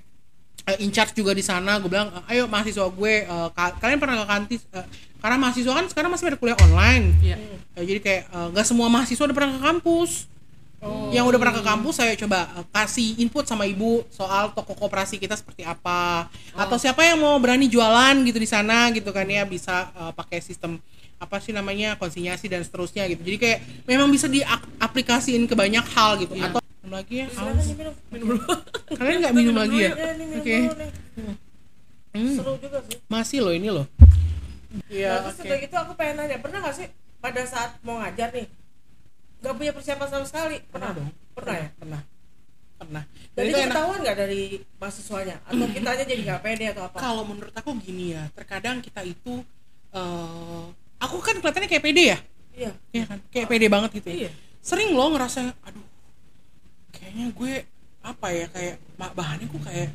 [0.68, 1.80] uh, in charge juga di sana.
[1.80, 4.62] Gue bilang uh, ayo mahasiswa gue uh, ka- kalian pernah ke kantis?
[4.76, 4.84] Uh,
[5.24, 7.16] karena mahasiswa kan sekarang masih ada kuliah online.
[7.24, 7.40] Iya.
[7.80, 10.28] Uh, jadi kayak uh, nggak semua mahasiswa udah pernah ke kampus.
[11.10, 15.18] Yang udah pernah ke kampus saya coba uh, kasih input sama ibu soal toko koperasi
[15.18, 16.30] kita seperti apa.
[16.54, 20.38] Atau siapa yang mau berani jualan gitu di sana gitu kan ya bisa uh, pakai
[20.38, 20.78] sistem
[21.18, 23.26] apa sih namanya konsinyasi dan seterusnya gitu.
[23.26, 26.38] Jadi kayak memang bisa diaplikasiin ke banyak hal gitu.
[26.38, 26.54] Iya.
[26.54, 27.95] atau minum lagi ya nih, minum.
[28.08, 28.43] minum dulu
[28.95, 30.56] kalian nggak minum lagi ya Ya, minum Oke.
[30.56, 30.91] nih.
[32.10, 32.97] Hmm, Seru juga sih.
[33.06, 33.84] masih loh ini loh
[34.67, 35.47] Nah, Iya, terus oke.
[35.47, 38.45] udah gitu aku pengen nanya, pernah gak sih pada saat mau ngajar nih,
[39.39, 40.60] gak punya persiapan sama sekali?
[40.62, 41.69] pernah dong Pernah ya?
[41.73, 42.02] pernah
[42.78, 44.41] pernah dan Dan itu ketahuan gak dari
[44.76, 45.36] mahasiswanya?
[45.41, 46.97] Atau kita aja jadi gak pede atau apa?
[46.97, 49.43] kalau menurut aku gini ya terkadang kita itu
[49.89, 50.63] eh
[50.97, 52.19] aku kan kelihatannya kayak pede ya
[52.54, 52.71] Iya.
[52.91, 54.32] Iya kan kayak pede banget gitu ya Iya.
[54.60, 55.86] sering loh ngerasa aduh
[56.98, 57.54] kayaknya gue
[58.04, 59.90] apa ya kayak bahannya kok kayak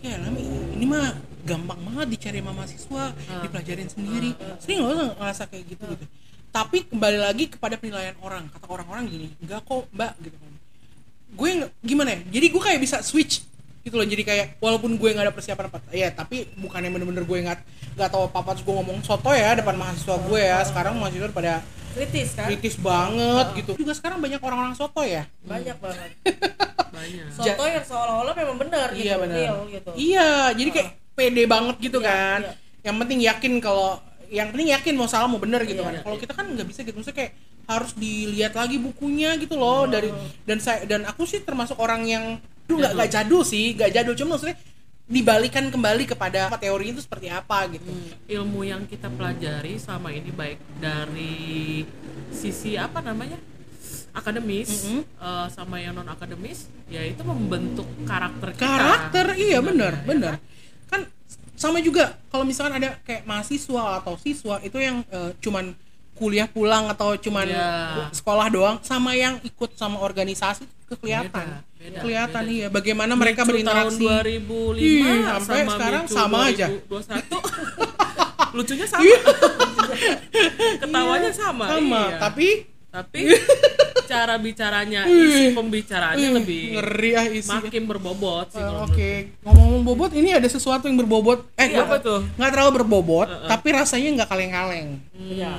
[0.00, 0.40] ya lami
[0.74, 3.40] ini mah gampang banget dicari sama mahasiswa Ah.
[3.42, 4.30] dipelajarin sendiri.
[4.60, 6.06] Sering loh ngerasa kayak gitu gitu.
[6.48, 8.48] Tapi kembali lagi kepada penilaian orang.
[8.52, 10.52] Kata orang-orang gini enggak kok mbak gitu kan.
[11.34, 11.48] Gue
[11.80, 12.20] gimana ya?
[12.28, 13.47] Jadi gue kayak bisa switch
[13.88, 17.38] gitu loh jadi kayak walaupun gue nggak ada persiapan apa ya tapi bukannya bener-bener gue
[17.40, 17.58] nggak
[17.96, 21.32] nggak tahu apa apa terus gue ngomong soto ya depan mahasiswa gue ya sekarang mahasiswa
[21.32, 22.46] pada Kritis kan?
[22.46, 26.10] kritis banget gitu juga sekarang banyak orang-orang soto ya Banyak banget.
[26.94, 29.02] banyak Soto yang seolah-olah memang benar gitu.
[29.02, 29.90] iya benar real gitu.
[29.96, 32.52] iya jadi kayak pede banget gitu Iya, kan iya.
[32.84, 33.98] yang penting yakin kalau
[34.28, 36.68] yang penting yakin mau salah mau bener gitu Iya, kan iya, kalau kita kan nggak
[36.68, 37.32] bisa gitu maksudnya kayak
[37.68, 39.84] harus dilihat lagi bukunya gitu loh.
[39.84, 40.08] Dari
[40.48, 42.24] dan saya dan aku sih termasuk orang yang
[42.64, 44.16] duh nggak nggak jadul sih nggak jadul.
[44.16, 44.56] Cuma maksudnya
[45.08, 47.88] dibalikan kembali kepada apa teori itu seperti apa gitu.
[48.28, 51.84] Ilmu yang kita pelajari selama ini baik dari
[52.32, 53.36] sisi apa namanya?
[54.12, 55.02] Akademis Mm-mm.
[55.04, 58.64] eh, sama yang non akademis ya itu membentuk karakter kita.
[58.64, 60.40] Karakter iya bener Sebenarnya, ya bener kan?
[60.88, 61.00] kan
[61.58, 65.72] sama juga kalau misalkan ada kayak mahasiswa atau siswa itu yang eh, cuman
[66.18, 67.68] kuliah pulang atau cuman Iya.
[68.10, 72.52] sekolah doang sama yang ikut sama organisasi itu kelihatan Beda, beda, kelihatan beda.
[72.52, 76.66] iya bagaimana mereka Micu berinteraksi tahun 2005 Ih, sampai sama sekarang Micu sama aja.
[76.90, 79.04] 2021 lucunya sama
[80.78, 82.18] ketawanya sama sama iya.
[82.18, 82.48] tapi
[82.88, 83.20] tapi
[84.10, 89.84] cara bicaranya isi pembicaraannya ih, lebih ngeri ah isi makin berbobot sih kalau Oke, ngomong-ngomong
[89.84, 91.44] bobot, ini ada sesuatu yang berbobot.
[91.54, 92.24] Eh, Iya, apa tuh?
[92.34, 93.44] Nggak terlalu berbobot, Heeh.
[93.46, 94.88] tapi rasanya nggak kaleng-kaleng.
[95.12, 95.52] Iya.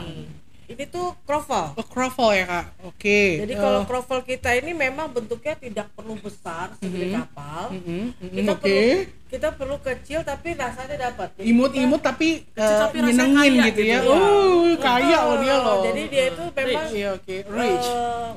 [0.69, 0.73] Hmm.
[0.75, 2.65] ini tuh kroffel Oh, croffle ya kak.
[2.85, 3.41] Oke.
[3.41, 7.15] jadi Eh, kalau kroffel kita ini memang bentuknya tidak perlu besar segede Mhm.
[7.15, 8.61] kapal mm-mm, mm-mm, kita oke.
[8.61, 8.93] perlu
[9.27, 13.81] kita perlu kecil tapi rasanya dapat Imut-imut tapi Kecil eh, tapi rasanya nyenengin kaya gitu
[13.83, 13.97] ya.
[13.99, 14.09] gitu.
[14.09, 14.21] Oh,
[14.67, 15.77] kita- kaya loh dia Oh, loh.
[15.83, 17.35] jadi dia itu memang Iya, oke.
[17.47, 17.87] Rich.
[17.87, 18.29] eh,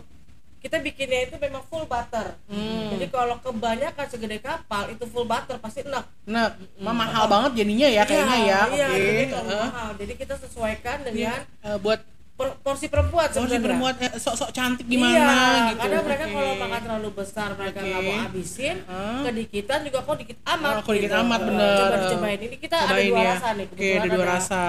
[0.63, 2.87] kita bikinnya itu memang full butter Hmm.
[2.93, 7.89] jadi kalau kebanyakan segede kapal itu full butter pasti enak Nah, mah mahal banget jadinya
[7.89, 8.61] ya kayaknya ya.
[8.71, 9.03] iya, Oke.
[9.03, 9.65] jadi Heeh.
[9.67, 12.01] mahal jadi kita sesuaikan Ini, dengan eh, buat
[12.35, 15.37] porsi perempuan porsi perempuan eh, sok-sok cantik gimana iya,
[15.71, 15.79] gitu.
[15.79, 19.21] kadang mereka kalau makan terlalu besar mereka nggak mau habisin Hah?
[19.23, 21.23] kedikitan juga kok dikit amat Oh, kok dikit gitu.
[21.23, 21.77] amat, bener.
[21.79, 23.31] coba dicobain ini kita ada Cobain dua ya.
[23.31, 24.63] rasa nih Oke, ada dua rasa.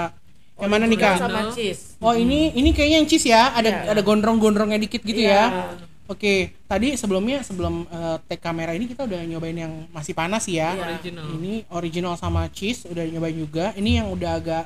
[0.54, 1.16] Yang mana nih kak?
[1.18, 3.90] sama cheese Oh ini ini kayaknya yang cheese ya, ada Iya.
[3.90, 5.34] ada gondrong-gondrongnya dikit gitu Iya.
[5.34, 5.66] ya.
[6.04, 10.76] Oke, tadi sebelumnya sebelum eh, take kamera ini kita udah nyobain yang masih panas ya.
[10.76, 10.84] Iya.
[10.94, 13.72] original Ini original sama cheese udah nyobain juga.
[13.74, 14.64] Ini yang udah agak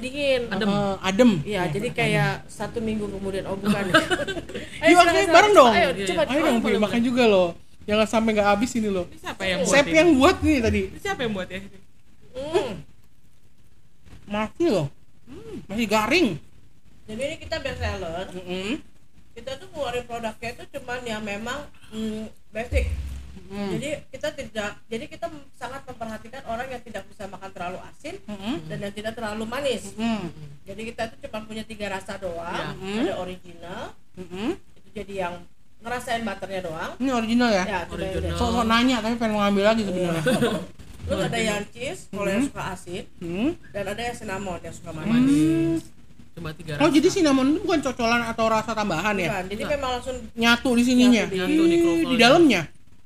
[0.00, 0.68] dingin Adem.
[0.70, 1.30] eh, adem.
[1.42, 3.84] Iya, jadi kayak satu minggu kemudian oh bukan.
[3.90, 5.34] Yuk, silakan, oke, silakan.
[5.34, 5.72] bareng dong.
[5.74, 6.22] Ayo, Iya, coba.
[6.30, 7.48] Ayo dong, Pi, makan juga loh.
[7.82, 9.04] Jangan sampai nggak habis ini loh.
[9.10, 9.98] ini siapa yang buat ini?
[9.98, 10.82] yang buat nih tadi.
[10.86, 11.60] Ini siapa yang buat ya
[12.32, 12.72] Hmm.
[14.24, 14.86] Masih loh.
[15.68, 16.28] Masih garing.
[17.04, 18.24] Jadi ini kita best seller.
[18.32, 18.80] Mm-mm.
[19.32, 22.88] Kita tuh keluarin produknya itu cuman yang memang hmm, basic.
[23.52, 23.68] Mm.
[23.70, 28.64] Jadi kita tidak, jadi kita sangat memperhatikan orang yang tidak bisa makan terlalu asin Mm-mm.
[28.64, 29.92] dan yang tidak terlalu manis.
[29.92, 30.32] Mm.
[30.64, 32.72] Jadi kita tuh cuma punya tiga rasa doang.
[32.74, 33.02] Iya.
[33.02, 33.82] Ada original,
[34.14, 34.56] Mm-mm.
[34.56, 35.34] itu jadi yang
[35.78, 36.90] ngerasain butternya doang.
[36.96, 37.64] Ini original ya?
[37.66, 38.22] Ya, Original.
[38.24, 38.32] deh.
[38.34, 40.24] Sok-sok nanya tapi pengen ngambil lagi sebenarnya.
[41.02, 43.50] Terus ada yang cheese, kalau yang suka asin, Hmm.
[43.68, 45.12] dan ada yang cinnamon yang suka manis.
[45.12, 45.76] Hmm.
[46.32, 49.28] cuma tiga Oh jadi cinnamon itu bukan cocolan atau rasa tambahan ya?
[49.28, 51.24] Bukan, jadi memang langsung Nyatu di sininya.
[51.26, 52.62] Nyatu di- Nyatu di dalamnya?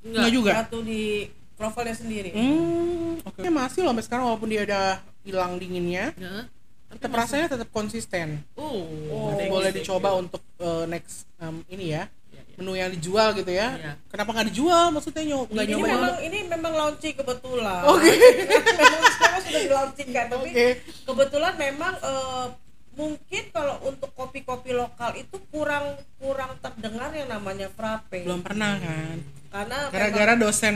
[0.06, 0.20] Enggak.
[0.22, 0.50] Enggak juga.
[0.62, 2.30] satu di krovelnya sendiri.
[2.30, 3.40] Hmm, oke.
[3.42, 4.86] Masih loh sampai sekarang walaupun dia udah
[5.22, 6.46] hilang dinginnya, Ya.
[6.88, 8.44] tetap rasanya tetap konsisten.
[8.54, 10.16] oh, Oh, Boleh dicoba ya.
[10.16, 12.06] untuk uh, next um, ini ya.
[12.28, 12.54] Iya, iya.
[12.56, 13.68] Menu yang dijual gitu ya.
[13.74, 13.92] Iya.
[14.06, 14.84] Kenapa nggak dijual?
[14.90, 15.86] Maksudnya nyoba nggak ini nyoba?
[15.88, 17.82] memang ini memang launching kebetulan.
[17.88, 18.12] Oke.
[18.76, 20.68] memang sekarang sudah di launching kan, tapi Oke.
[21.04, 22.44] kebetulan memang eh,
[22.96, 25.84] mungkin kalau untuk kopi-kopi lokal itu kurang
[26.16, 28.24] kurang terdengar yang namanya frappe.
[28.24, 29.16] Belum pernah kan?
[29.46, 30.74] Karena Gara-gara dosen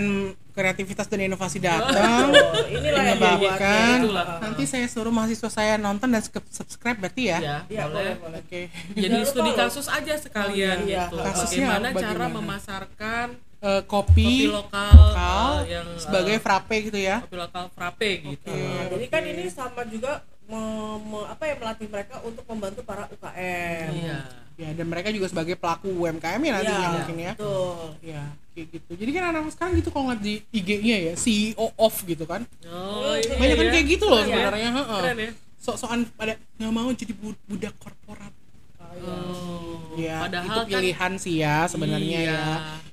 [0.50, 2.28] kreativitas dan inovasi datang.
[2.28, 4.26] memang- Oh, inilah yang menyebabkan Itulah.
[4.40, 7.38] nanti saya suruh mahasiswa saya nonton dan subscribe berarti ya.
[7.38, 8.40] ya, Iya, boleh, boleh boleh.
[8.42, 8.60] Oke.
[8.90, 11.24] jadi Jangan lupa studi kasus aja sekalian Oh, iya, gitu iya.
[11.26, 12.36] Kasusnya bagaimana, apa, cara bagaimana?
[12.36, 13.28] memasarkan
[13.60, 17.20] Eh, kopi kopi, lokal, lokal eh, yang eh, sebagai frappe gitu ya.
[17.20, 18.56] kopi lokal frappe gitu Oke.
[18.56, 20.12] Nah, jadi kan ini sama juga
[20.50, 23.88] me- me- apa ya melatih mereka untuk membantu para UKM.
[23.96, 24.18] iya
[24.58, 27.32] Ya, dan mereka juga sebagai pelaku UMKM ya nantinya Iya, mungkin ya.
[27.32, 27.80] Betul.
[28.04, 28.90] Ya, kayak gitu.
[28.92, 32.44] Jadi kan anak sekarang gitu kalau ngeliat di IG-nya ya, CEO of gitu kan.
[32.66, 33.72] oh iya, Banyak kan iya.
[33.72, 34.36] kayak gitu loh Keren ya?
[34.36, 35.00] sebenarnya, heeh.
[35.00, 38.32] keren ya Sok-sokan pada nggak mau jadi bu- budak korporat.
[38.76, 39.16] Oh, iya.
[39.16, 42.36] oh, Ya, padahal itu kan pilihan sih ya sebenarnya Iya.
[42.36, 42.44] ya.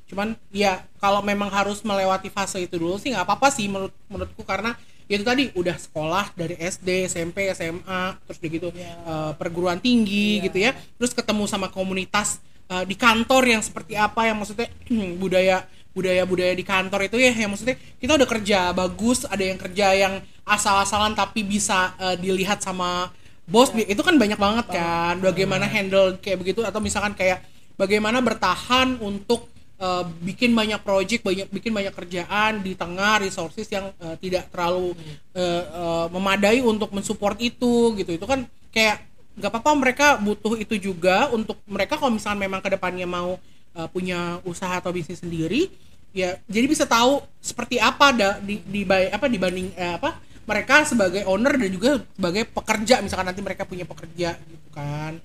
[0.08, 4.39] Cuman ya kalau memang harus melewati fase itu dulu sih nggak apa-apa sih menurut menurutku
[4.41, 8.93] karena ya itu tadi udah sekolah dari SD, SMP, SMA, terus udah gitu Iya.
[8.93, 10.43] eh, perguruan tinggi Iya.
[10.52, 10.72] gitu ya.
[10.76, 14.67] Terus ketemu sama komunitas eh, di kantor yang seperti apa yang maksudnya
[15.24, 15.63] budaya
[15.96, 20.13] budaya-budaya di kantor itu ya yang maksudnya kita udah kerja bagus, ada yang kerja yang
[20.46, 23.10] asal-asalan tapi bisa eh, dilihat sama
[23.48, 27.39] bos itu kan banyak banget kan bagaimana handle kayak begitu atau misalkan kayak
[27.80, 29.48] bagaimana bertahan untuk
[29.82, 34.94] uh, bikin banyak project banyak bikin banyak kerjaan di tengah resources yang uh, tidak terlalu
[35.34, 38.12] uh, uh, memadai untuk mensupport itu gitu.
[38.18, 39.04] Itu kan kayak
[39.38, 43.38] nggak apa-apa mereka butuh itu juga untuk mereka kalau misalkan memang ke depannya mau
[43.78, 45.70] uh, punya usaha atau bisnis sendiri
[46.10, 51.28] ya jadi bisa tahu seperti apa da, di, di apa dibanding eh, apa mereka sebagai
[51.28, 53.04] owner dan juga sebagai pekerja.
[53.04, 55.20] Misalkan nanti mereka punya pekerja gitu kan.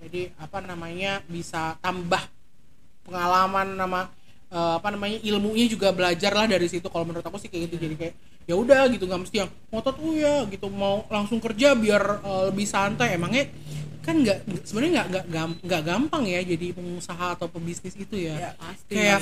[0.00, 2.22] Jadi apa namanya bisa tambah
[3.10, 4.00] pengalaman nama
[4.54, 6.86] eh, apa namanya ilmunya juga belajar lah dari situ.
[6.86, 7.76] Kalau menurut aku sih kayak gitu.
[7.90, 8.14] Jadi kayak
[8.46, 10.70] ya udah gitu nggak mesti yang ngotot oh ya gitu.
[10.70, 13.18] Mau langsung kerja biar eh, lebih santai.
[13.18, 13.50] Emangnya
[14.00, 18.32] kan nggak sebenarnya nggak nggak gam- nggak gampang ya jadi pengusaha atau pebisnis itu ya,
[18.32, 19.20] Ya, pasti kayak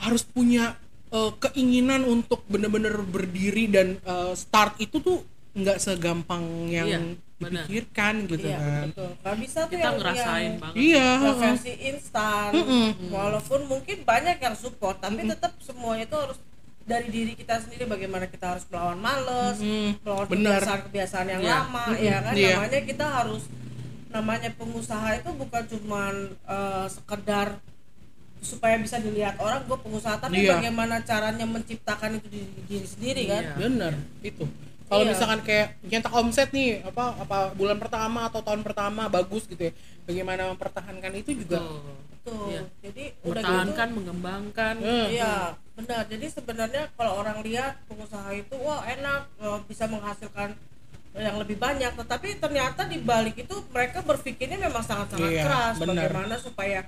[0.00, 0.78] harus punya
[1.12, 5.18] eh, keinginan untuk bener-bener berdiri dan eh, start itu tuh
[5.58, 6.98] nggak segampang yang Iya,
[7.36, 7.64] benar.
[7.66, 9.10] dipikirkan gitu Iya, kan betul.
[9.18, 12.50] Nggak bisa tuh kita yang ngerasain yang, banget iya versi instan.
[12.54, 12.88] Mm-mm.
[13.08, 16.38] Walaupun mungkin banyak yang support, tapi tetap semuanya itu harus
[16.82, 19.98] dari diri kita sendiri bagaimana kita harus melawan males, Mm-mm.
[20.00, 20.56] melawan Benar.
[20.56, 21.52] kebiasaan-kebiasaan yang Iya.
[21.52, 22.32] lama, ya kan?
[22.32, 22.54] Iya.
[22.56, 23.42] Namanya kita harus
[24.08, 27.60] namanya pengusaha itu bukan cuman eh, sekedar
[28.38, 30.56] supaya bisa dilihat orang gue pengusaha tapi Iya.
[30.56, 33.54] bagaimana caranya menciptakan itu di diri sendiri kan Iya.
[33.58, 33.92] bener
[34.22, 34.46] itu
[34.88, 35.10] kalau Iya.
[35.12, 39.72] misalkan kayak nyetak omset nih apa apa bulan pertama atau tahun pertama bagus gitu ya
[40.02, 41.92] bagaimana mempertahankan itu juga Tuh.
[42.24, 42.62] tuh Iya.
[42.82, 45.34] jadi udah gitu mempertahankan mengembangkan Eh, Iya,
[45.74, 46.02] benar.
[46.04, 50.56] Jadi sebenarnya kalau orang lihat pengusaha itu wah enak eh, bisa menghasilkan
[51.14, 56.06] yang lebih banyak, tetapi ternyata di balik itu mereka berpikirnya memang sangat-sangat Iya, keras benar.
[56.06, 56.80] bagaimana supaya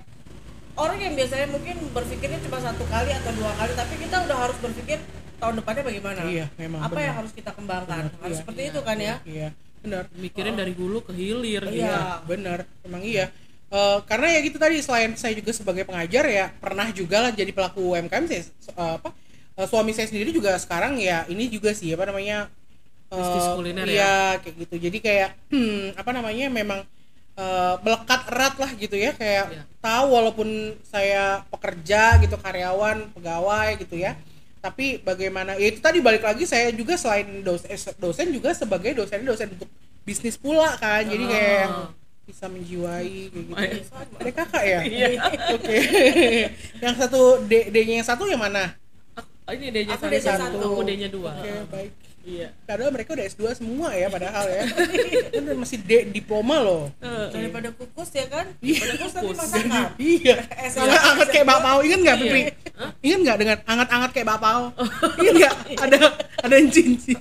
[0.74, 4.56] orang yang biasanya mungkin berpikirnya cuma satu kali atau dua kali, tapi kita udah harus
[4.56, 4.98] berpikir
[5.40, 6.20] tahun depannya bagaimana.
[6.22, 7.02] Iya, memang Apa benar.
[7.02, 8.04] yang harus kita kembangkan?
[8.06, 9.16] Benar, harus iya, seperti iya, itu kan ya?
[9.26, 9.48] iya
[9.80, 12.20] benar mikirin dari hulu ke hilir gitu Iya.
[12.22, 13.32] benar emang iya
[13.70, 17.48] Eh, karena ya gitu tadi selain saya juga sebagai pengajar ya pernah juga lah jadi
[17.48, 19.14] pelaku UMKM saya s- eh, apa
[19.54, 22.50] eh, suami saya sendiri juga sekarang ya ini juga sih apa namanya
[23.08, 23.94] eh, Bisnis kuliner ya.
[23.94, 26.80] iya kayak gitu jadi kayak hmm, apa namanya memang
[27.38, 29.62] eh, melekat erat lah gitu ya kayak Iya.
[29.78, 30.48] tahu walaupun
[30.84, 34.18] saya pekerja gitu karyawan pegawai gitu ya
[34.60, 39.24] tapi bagaimana ya itu tadi balik lagi saya juga selain dosen dosen juga sebagai dosen
[39.24, 39.68] dosen untuk
[40.04, 41.88] bisnis pula kan jadi kayak Oh.
[42.28, 43.90] bisa menjiwai kayak gitu.
[44.20, 44.80] Ada kakak ya?
[44.86, 45.08] Iya.
[45.50, 45.76] Oke.
[46.84, 48.70] yang satu D D-nya yang satu yang mana?
[49.50, 51.34] Ini D-nya Aku D-nya satu, aku D-nya dua.
[51.34, 51.90] Oke, baik.
[52.20, 52.52] Iya.
[52.68, 54.62] Padahal mereka udah S2 semua ya padahal ya.
[55.32, 56.92] Kan masih D diploma loh.
[57.32, 58.46] Daripada kukus ya kan?
[58.60, 58.76] Iya.
[58.84, 59.88] Daripada kukus tapi masakan.
[60.20, 60.36] Iya.
[60.72, 60.78] S2.
[60.84, 62.24] Anget anget kayak bakpao, ingat nggak Iya.
[62.28, 62.42] Pipi?
[62.80, 62.90] Hah?
[63.00, 64.62] Ingat nggak dengan anget-anget kayak bakpao?
[65.20, 65.54] Ingat nggak?
[65.80, 65.96] Ada
[66.40, 67.12] ada yang cinci.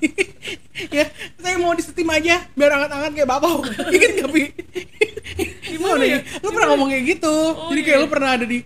[0.87, 3.57] ya, saya mau di steam aja biar anget-anget kayak bakpao.
[3.91, 4.43] Ingat nggak Pi?
[5.75, 6.19] Gimana ya?
[6.43, 7.35] Lu pernah ngomong kayak gitu.
[7.55, 8.03] Oh, Jadi kayak iya.
[8.03, 8.59] lu pernah ada di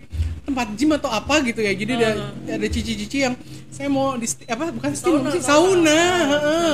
[0.44, 1.72] tempat gym atau apa gitu ya.
[1.72, 2.54] Jadi ada Uh.
[2.54, 3.34] ada cici-cici yang
[3.68, 5.42] saya mau di apa bukan steam Sauna, sih?
[5.42, 5.98] sauna.
[5.98, 6.00] sauna.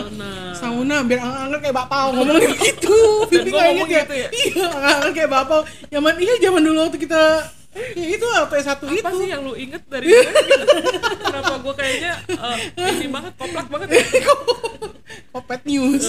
[0.04, 0.30] Sauna.
[0.52, 2.96] Sauna biar anget-anget kayak bakpao ngomong kayak gitu.
[3.30, 4.02] Nggak ngomong inget ya?
[4.02, 4.28] gitu ya?
[4.30, 5.60] Iya, anget-anget kayak bakpao.
[5.88, 7.22] Zaman iya zaman dulu waktu kita
[7.70, 9.10] ya itu apa satu Apa itu.
[9.16, 10.22] sih yang lu inget dari gue?
[11.22, 12.58] Kenapa gue kayaknya eh,
[12.92, 14.02] ini banget, koplak banget ya?
[15.32, 16.02] Kopet News.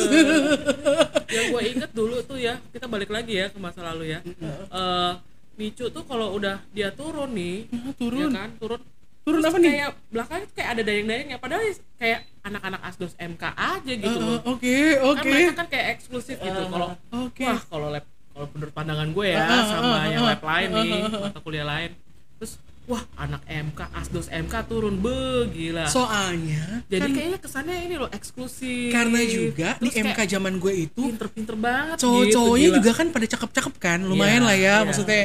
[1.27, 4.19] yang gue inget dulu tuh ya kita balik lagi ya ke masa lalu ya
[4.67, 5.11] Eh,
[5.53, 8.29] Micu tuh kalau udah dia turun nih turun.
[8.29, 8.81] ya kan turun
[9.21, 9.71] Turun terus apa nih?
[9.71, 11.61] kayak belakangnya tuh kayak ada dayang-dayangnya padahal
[11.95, 15.29] kayak anak-anak asdos MK aja gitu Eh, loh Oke, kan oke.
[15.29, 16.89] mereka kan kayak eksklusif gitu kalau
[17.21, 17.45] Oke.
[17.45, 20.41] wah kalau lab kalau menurut pandangan gue ya Ah, ah, sama ah, yang ah, lab
[20.41, 21.21] lain nih ah, ah, ah.
[21.21, 21.91] mata kuliah lain
[22.35, 22.53] terus
[22.91, 24.99] wah anak MK asdos MK turun.
[24.99, 25.15] Be
[25.47, 25.87] gila.
[25.87, 28.91] Soalnya jadi kan kayaknya kesannya ini loh eksklusif.
[28.91, 33.07] Karena juga di Terus MK kayak zaman gue itu pinter-pinter banget cowok-cowoknya gitu, juga kan
[33.09, 34.75] pada cakep-cakep kan lumayan Iya, lah ya iya.
[34.83, 35.23] maksudnya.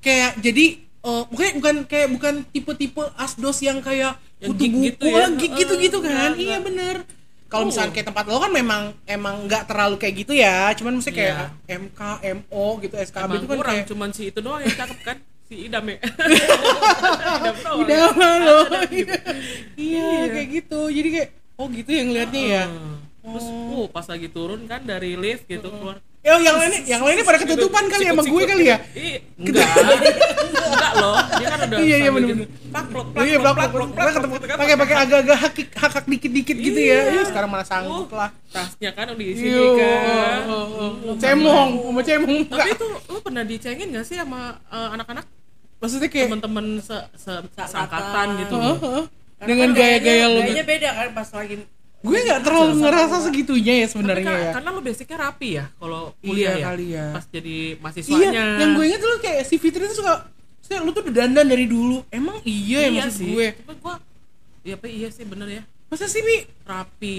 [0.00, 0.66] Kayak jadi
[1.06, 5.24] eh bukan bukan kayak bukan tipe-tipe asdos yang kayak kutu geek buku gitu ya?
[5.30, 6.32] geek gitu-gitu Eh, kan.
[6.32, 6.96] enggak, iya bener.
[7.46, 7.68] Kalau Oh.
[7.70, 10.74] misalnya kayak tempat lo kan memang emang nggak terlalu kayak gitu ya.
[10.74, 11.78] Cuman mesti kayak Iya.
[11.78, 12.00] MK
[12.40, 15.16] MO gitu SKB Emang itu kan kurang kayak cuman si itu doang yang cakep kan
[15.46, 15.98] si Idam ya?
[17.38, 17.82] Idam doang ya.
[17.82, 18.60] idaman lo
[19.78, 20.80] iya kayak gitu.
[20.90, 22.64] Jadi kayak oh gitu yang liatnya ya?
[22.66, 22.96] Ah.
[23.26, 25.98] terus uh pas lagi turun kan dari lift gitu keluar.
[26.26, 28.82] Oh, yang lainnya, yang lainnya pada ketutupan kali emang gue kali ya.
[29.38, 29.62] Enggak.
[29.62, 30.92] Enggak.
[30.98, 31.14] Loh.
[31.38, 32.42] Dia kan udah Iya, iya, bener, gitu.
[33.14, 34.56] Oh iya, plaklok, blak plaklok, blak plaklok, gitu kan.
[34.58, 36.98] pakai pakai agak-agak hakik hakak dikit-dikit gitu ya.
[37.06, 37.14] Iya.
[37.14, 38.30] Ya sekarang mana sanggup Uh, lah.
[38.50, 41.14] tasnya kan udah Yo, kan oh, oh, oh.
[41.20, 45.26] cemong, mau cemong tapi itu lu pernah dicengin gak sih sama eh, anak-anak
[45.76, 48.56] Maksudnya kayak teman-teman se, se seangkatan gitu.
[49.36, 50.40] Karena dengan kan gaya-gaya lu.
[50.40, 51.54] gayanya beda kan pas lagi
[52.06, 54.52] Gue nggak terlalu ngerasa segitunya ya sebenarnya ya.
[54.54, 57.06] karena lu basicnya rapi ya kalau Iya kuliah ya kali ya.
[57.12, 60.14] pas jadi Iya, mahasiswanya yang gue inget dulu kayak si Fitri tuh suka
[60.66, 62.02] Maksudnya lu tuh udah dandan dari dulu.
[62.10, 63.46] Emang iya, ya maksud sih gue.
[63.62, 63.94] Cuma gua
[64.66, 66.42] ya apa iya sih bener ya Masa sih, Mi?
[66.66, 67.18] rapi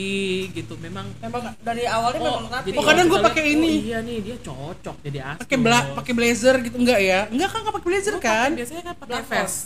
[0.51, 3.71] gitu memang memang dari awalnya memang rapi Oh, kadang gua kita pakai ini.
[3.71, 7.19] oh, iya nih dia cocok jadi asli Pakai bla pakai blazer gitu enggak ya?
[7.27, 8.49] Enggak kan nggak pakai blazer kan?
[8.53, 9.60] biasanya kan pakai Black vest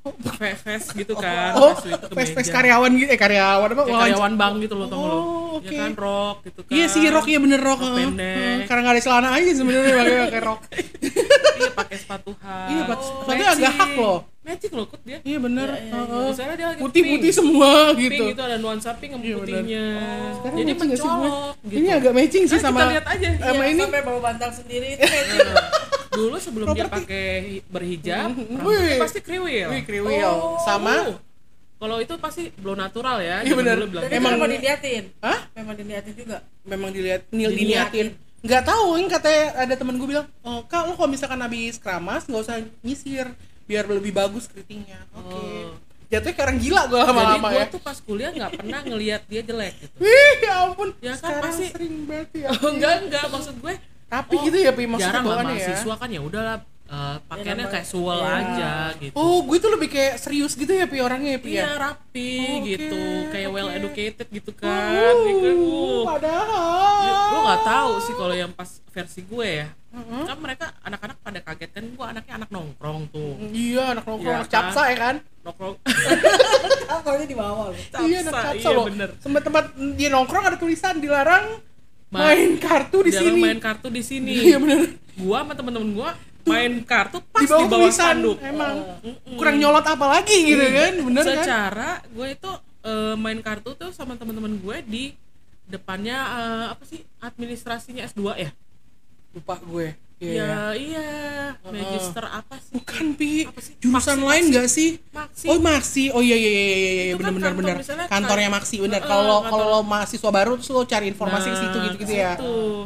[0.00, 1.76] Pakai vest gitu kan Oh,
[2.10, 2.48] vest kemeja.
[2.50, 3.74] karyawan gitu eh karyawan apa?
[3.74, 5.24] Kayak wawancara- karyawan bank gitu loh tau lo Oh,
[5.58, 5.68] oke.
[5.68, 7.78] ya kan rok gitu kan Iya sih rok ya bener rok.
[7.84, 8.64] Pendek.
[8.64, 10.60] Karena nggak ada celana aja sebenarnya pakai pakai rok.
[11.58, 14.18] iya pakai sepatu hak Iya, sepatu- sepatunya agak hak loh.
[14.48, 15.68] Magic loh kut dia Iya bener.
[15.68, 16.24] heeh.
[16.26, 17.36] misalnya dia lagi Putih-putih pink.
[17.36, 18.24] semua pink gitu.
[18.30, 19.84] itu ada nuansa pink sama Iya, putihnya
[20.32, 23.68] Sekarang jadi mencolok gitu Ini agak matching sih Kan sama kita lihat aja sama Iya,
[23.68, 23.80] ini.
[23.82, 25.26] sampai bawa bantal sendiri itu kayak
[26.10, 26.96] dulu sebelum dia Properti.
[26.98, 28.48] pakai hi- berhijab Wih.
[28.50, 30.24] rambutnya pasti kriwil Wih, kriwil.
[30.24, 30.56] Oh.
[30.58, 31.20] Sama
[31.76, 33.54] kalau itu pasti blow natural ya Iya, itu
[34.10, 35.04] Emang- memang diliatin.
[35.20, 35.46] Hah?
[35.54, 36.38] Memang diliatin juga.
[36.64, 38.08] memang dilihat nil Diliatin.
[38.08, 38.08] diliatin
[38.38, 42.22] nggak tahu ini katanya ada temen gue bilang oh kak lo kalau misalkan habis keramas
[42.24, 43.26] nggak usah nyisir
[43.68, 45.28] biar lebih bagus keritingnya oke.
[45.28, 45.70] Oh.
[46.08, 47.66] jatuhnya kayak orang gila gue jadi lama-lama gue ya.
[47.68, 49.96] tuh pas kuliah nggak pernah ngelihat dia jelek gitu.
[50.08, 50.88] Wih ya ampun.
[51.04, 52.48] Ya kan, sekarang pasti- sering banget ya.
[52.48, 53.24] Oh, enggak enggak.
[53.28, 53.74] Maksud gue
[54.08, 55.52] tapi oh, gitu ya pi maksudnya jarang lah ya.
[55.52, 56.56] mahasiswa kan ya udahlah
[56.88, 58.32] eh, pakaiannya namanya- casual ya.
[58.34, 61.62] aja gitu oh gue tuh lebih kayak serius gitu ya pi orangnya ya pi Iya
[61.62, 63.76] ya rapi Oke, gitu, kayak well oke.
[63.76, 64.68] educated gitu kan,
[65.14, 65.54] ya kan?
[65.54, 66.02] Uh, Uh.
[66.08, 69.68] padahal Lu nggak tahu sih kalau yang pas versi gue ya,
[70.24, 74.38] kan mereka anak-anak pada kaget kan, gue anaknya anak nongkrong tuh, iya anak nongkrong Iya
[74.38, 74.54] anak kan?
[74.58, 75.74] capsa ya kan nongkrong.
[77.04, 77.76] Kalau di bawah loh.
[78.02, 79.08] iya anak Capsa, iya loh bener.
[79.18, 81.62] sempat tempat dia nongkrong ada tulisan dilarang
[82.08, 84.32] Ma- main kartu di sini main kartu di sini.
[84.32, 86.10] iya bener Gua sama temen-temen gua
[86.48, 88.36] main kartu pas di bawah, di bawah spanduk.
[88.40, 88.74] emang.
[89.34, 91.36] Kurang nyolot apa lagi gitu kan bener kan?
[91.38, 92.50] Secara gue itu
[92.82, 95.04] eh, main kartu tuh sama temen-temen gue di
[95.64, 98.50] depannya eh, apa sih administrasinya S2 ya?
[99.30, 99.92] lupa gue.
[100.18, 101.06] Ya iya,
[101.62, 102.74] magister apa sih?
[102.74, 103.46] bukan pi.
[103.46, 103.78] Apa sih?
[103.78, 104.50] jurusan Maksi, lain maksi.
[104.50, 104.90] nggak sih?
[105.14, 105.44] Maksi.
[105.46, 107.76] oh maksi oh iya iya iya iya iya bener kan bener kantor, bener.
[107.78, 109.00] misalnya kantornya maksi bener.
[109.00, 112.12] Kalau kantor- kalau lo mahasiswa baru terus lo cari informasi ke situ Nah, gitu gitu
[112.16, 112.32] ya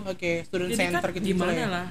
[0.05, 1.87] oke student Jadi center kan gitu gimana ya lah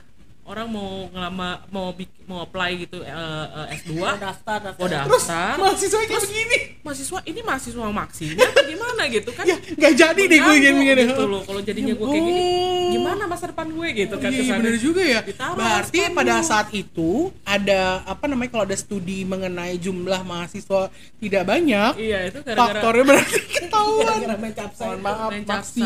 [0.52, 4.76] orang mau ngelama mau bik- mau apply gitu eh, eh, S2 Mau daftar, daftar.
[4.78, 5.56] mau terus daftar.
[5.58, 6.58] mahasiswa kayak begini.
[6.82, 9.44] mahasiswa ini mahasiswa maksinya gimana gitu kan?
[9.44, 12.44] Ya nggak jadi deh gue gini gini gitu loh kalau jadinya gue kayak gini.
[12.92, 15.20] gimana masa depan gue gitu kan iya, iya, bener juga ya.
[15.22, 17.12] Ditaruh Berarti pada saat itu
[17.42, 23.04] ada apa namanya kalau ada studi mengenai jumlah mahasiswa tidak banyak, iya itu gara-gara faktornya
[23.06, 24.06] berarti ketahuan.
[24.20, 25.84] Gara-gara main capsa maaf, Main maksi.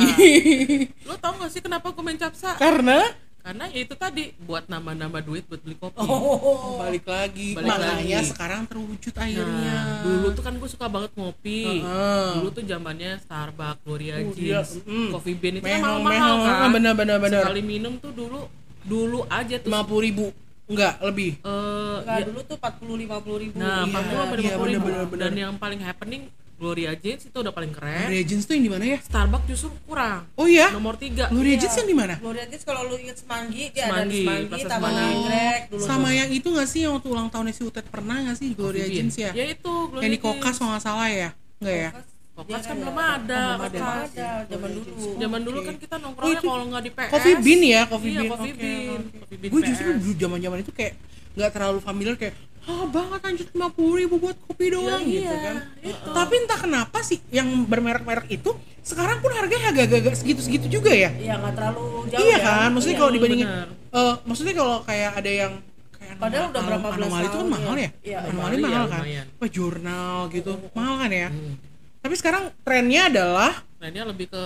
[1.04, 2.56] lo tau gak sih kenapa gue main capsa?
[2.56, 3.00] Karena
[3.46, 6.82] karena ya itu tadi buat nambah-nambah duit buat beli kopi Oh.
[6.82, 8.28] balik lagi, Balik makanya lagi.
[8.28, 9.76] sekarang terwujud akhirnya.
[9.78, 11.62] Nah, dulu tuh kan gue suka banget ngopi.
[11.78, 12.30] Heeh.
[12.36, 14.66] Dulu tuh zamannya Starbucks, Gloria Oh, iya.
[14.66, 15.10] Jeans, Mm.
[15.12, 16.42] Coffee Bean itu mahal-mahal mehong.
[16.44, 16.56] kan.
[16.58, 17.42] Ah, bener, bener, bener.
[17.44, 18.50] Sekali minum tuh dulu
[18.82, 20.26] dulu aja tuh lima puluh ribu,
[20.66, 21.32] enggak lebih.
[21.38, 23.56] eh, Enggak, ya- dulu tuh 40 50 ribu.
[23.56, 24.86] nah, Iya, 40 sampai iya, 50 ribu.
[24.88, 25.42] bener, bener, Dan bener.
[25.44, 26.22] yang paling happening
[26.56, 28.08] Gloria Jeans itu udah paling keren.
[28.08, 28.98] Regents tuh yang di mana ya?
[29.04, 30.24] Starbucks justru kurang.
[30.34, 31.28] Oh iya, Nomor 3.
[31.28, 32.16] Blue Regents yang di mana?
[32.16, 34.92] Gloria Jeans kalau lu inget Semanggi, dia Semanggi, ada di Semanggi, Taman.
[34.96, 35.84] Anggrek dulu.
[35.84, 38.82] Sama yang itu nggak sih yang waktu ulang tahunnya si Utet pernah nggak sih Gloria
[38.82, 38.98] Coffee Bean.
[39.04, 39.32] Jeans ya?
[39.36, 40.36] Ya itu Gloria yang di Jeans.
[40.40, 41.30] Kokas kalau nggak salah ya?
[41.60, 41.90] Enggak ya?
[42.36, 42.80] Kokas Dia kan ada.
[42.80, 43.42] belum ada.
[43.56, 44.28] Ada.
[44.48, 44.92] Zaman dulu.
[45.16, 47.12] Zaman dulu kan kita nongkrongnya Oh, kalau nggak di PS.
[47.12, 48.32] Coffee Bean ya, Coffee iya, Bean.
[48.32, 49.00] Coffee Oke, Bean.
[49.04, 49.18] oke.
[49.20, 50.94] Coffee Bean Gue justru dulu zaman-zaman itu kayak
[51.36, 55.36] nggak terlalu familiar kayak ah banget anjir lima puluh ribu buat kopi doang Iya, gitu
[55.38, 55.56] kan.
[55.82, 56.10] itu.
[56.10, 58.52] Tapi entah kenapa sih yang bermerek-merek itu
[58.82, 61.10] sekarang pun harganya agak-agak segitu-segitu juga ya.
[61.12, 62.40] Iya, nggak terlalu jauh iya ya.
[62.42, 63.02] kan, maksudnya Iya.
[63.02, 63.48] kalau dibandingin,
[63.92, 65.54] eh, maksudnya kalau kayak ada yang
[65.92, 67.82] kayak Padahal udah berapa belas anomali itu kan tahun mahal ya.
[67.82, 69.02] ya, Iya, anomali anomali ya, mahal kan,
[69.36, 71.30] apa jurnal gitu, mahal kan ya.
[71.30, 71.54] Hmm.
[72.02, 74.44] Tapi sekarang trennya adalah trennya lebih ke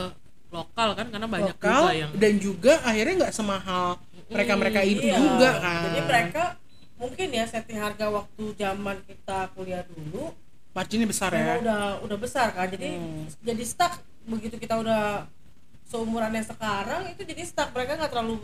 [0.49, 3.95] lokal kan karena banyak lokal juga yang dan juga akhirnya nggak semahal
[4.27, 5.15] mereka-mereka itu Iya.
[5.15, 5.81] juga kan.
[5.87, 6.43] Jadi mereka
[6.99, 10.35] mungkin ya setting harga waktu zaman kita kuliah dulu
[10.69, 11.57] marginnya besar ya.
[11.57, 12.67] udah udah besar kan.
[12.67, 13.25] Jadi Hmm.
[13.41, 15.25] jadi stuck begitu kita udah
[15.85, 18.35] seumurannya sekarang itu jadi stuck mereka nggak terlalu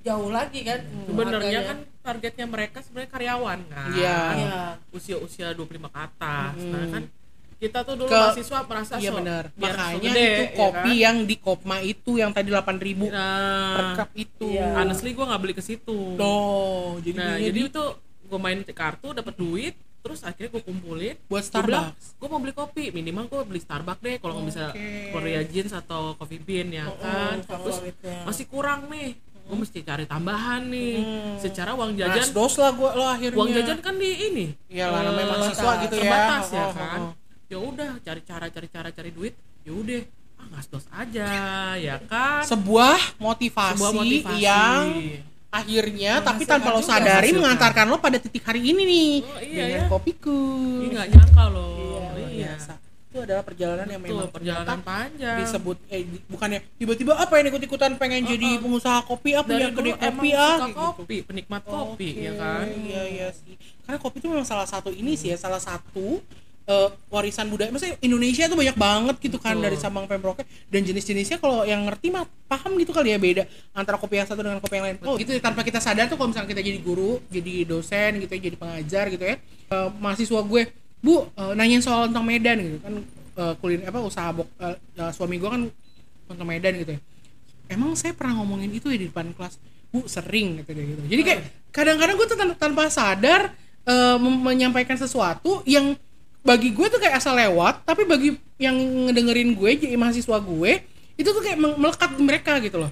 [0.00, 0.80] jauh lagi kan.
[0.84, 1.62] sebenarnya harganya.
[1.64, 4.18] kan targetnya mereka sebenarnya karyawan kan Iya.
[4.34, 4.60] Iya.
[4.90, 7.02] usia-usia 25 ke atas nah kan
[7.58, 9.44] kita tuh dulu Ke- mahasiswa merasa Iya so, benar.
[9.52, 11.02] biar so Makanya gede, itu ya kopi kan?
[11.02, 12.62] yang di Kopma itu yang tadi 8000
[13.02, 14.46] per nah cup itu.
[14.48, 14.66] Iya.
[14.76, 17.84] honestly gue nggak beli ke situ Tuh, jadi nah jadi di- itu
[18.24, 22.14] gue main kartu dapat duit terus akhirnya gue kumpulin buat Starbucks.
[22.14, 25.10] gue mau beli kopi minimal gue beli Starbucks deh kalau nggak bisa Oke.
[25.10, 28.22] Korea Jeans atau Coffee Bean ya kan terus favoritnya.
[28.22, 30.94] masih kurang nih gue mesti cari tambahan nih
[31.38, 33.34] secara uang jajan Nasdos lah gua lo akhirnya.
[33.34, 36.00] uang jajan kan di ini Iyalah, eh, namanya mahasiswa gitu ya.
[36.00, 37.12] terbatas ya Oh, oh, kan oh.
[37.48, 39.34] Ya udah cari cara cari cara cari duit.
[39.64, 40.00] Ya udah
[40.38, 41.28] ah ngasdos aja
[41.74, 42.44] ya kan?
[42.46, 44.38] Sebuah motivasi, sebuah motivasi.
[44.38, 44.82] yang
[45.48, 49.12] akhirnya tapi tanpa lo sadari mengantarkan lo pada titik hari ini nih.
[49.24, 49.90] Oh, iya, dengan ya.
[49.90, 50.40] kopiku.
[50.84, 52.52] ini nggak nyangka loh Luar iya.
[52.54, 52.72] biasa.
[53.08, 55.36] Itu adalah perjalanan yang Betul, memang perjalanan panjang.
[55.40, 59.72] disebut eh di- bukannya tiba-tiba apa yang ikut-ikutan pengen jadi pengusaha kopi apa dari yang
[59.74, 60.84] kedai kopi ah gitu.
[61.02, 62.64] kopi penikmat kopi Oke, ya kan?
[62.68, 63.56] Iya iya sih.
[63.82, 66.20] Karena kopi itu memang salah satu ini sih ya, salah satu
[66.68, 67.72] eh, warisan budaya.
[67.72, 69.64] Maksudnya Indonesia tuh banyak banget gitu kan Betul.
[69.64, 73.96] dari Sabang Pemproknya dan jenis-jenisnya kalau yang ngerti mah paham gitu kali ya beda antara
[73.96, 74.96] kopi yang satu dengan kopi yang lain.
[75.08, 78.32] Oh gitu ya, tanpa kita sadar tuh kalau misalnya kita jadi guru jadi dosen gitu
[78.36, 79.36] ya jadi pengajar gitu ya
[79.72, 80.62] eh, mahasiswa gue
[81.00, 82.94] bu eh, nanyain soal tentang Medan gitu kan
[83.38, 85.62] eh, kuliner apa usaha bok eh, eh, suami gue kan
[86.28, 87.00] tentang Medan gitu ya.
[87.68, 89.56] Emang saya pernah ngomongin itu ya di depan kelas?
[89.88, 91.00] Bu sering gitu dia gitu.
[91.08, 91.40] Jadi kayak
[91.72, 93.56] kadang-kadang gue tuh tan- tanpa sadar
[94.20, 95.96] mem- menyampaikan sesuatu yang
[96.42, 98.74] bagi gue tuh kayak asal lewat tapi bagi yang
[99.08, 100.72] ngedengerin gue jadi mahasiswa gue
[101.18, 102.90] itu tuh kayak melekat di mereka gitu loh.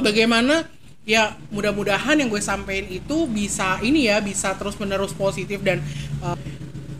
[0.00, 0.64] Bagaimana
[1.04, 5.84] ya mudah-mudahan yang gue sampein itu bisa ini ya bisa terus menerus positif dan
[6.24, 6.36] eh,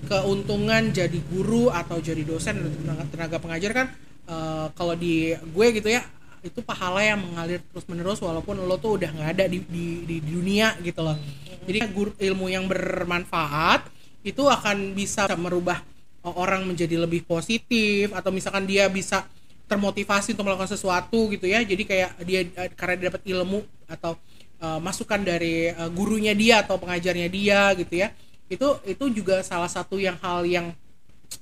[0.05, 3.87] keuntungan jadi guru atau jadi dosen atau tenaga, tenaga pengajar kan
[4.29, 6.05] eh, kalau di gue gitu ya
[6.45, 10.17] itu pahala yang mengalir terus menerus walaupun lo tuh udah nggak ada di, di, di
[10.21, 11.17] dunia gitu loh.
[11.65, 13.89] Jadi guru, ilmu yang bermanfaat
[14.25, 15.85] itu akan bisa merubah
[16.25, 19.29] eh, orang menjadi lebih positif atau misalkan dia bisa
[19.65, 24.17] termotivasi untuk melakukan sesuatu gitu ya jadi kayak dia eh, karena dia dapat ilmu atau
[24.59, 28.11] eh, masukan dari eh, gurunya dia atau pengajarnya dia gitu ya
[28.49, 30.77] itu itu juga salah satu yang hal yang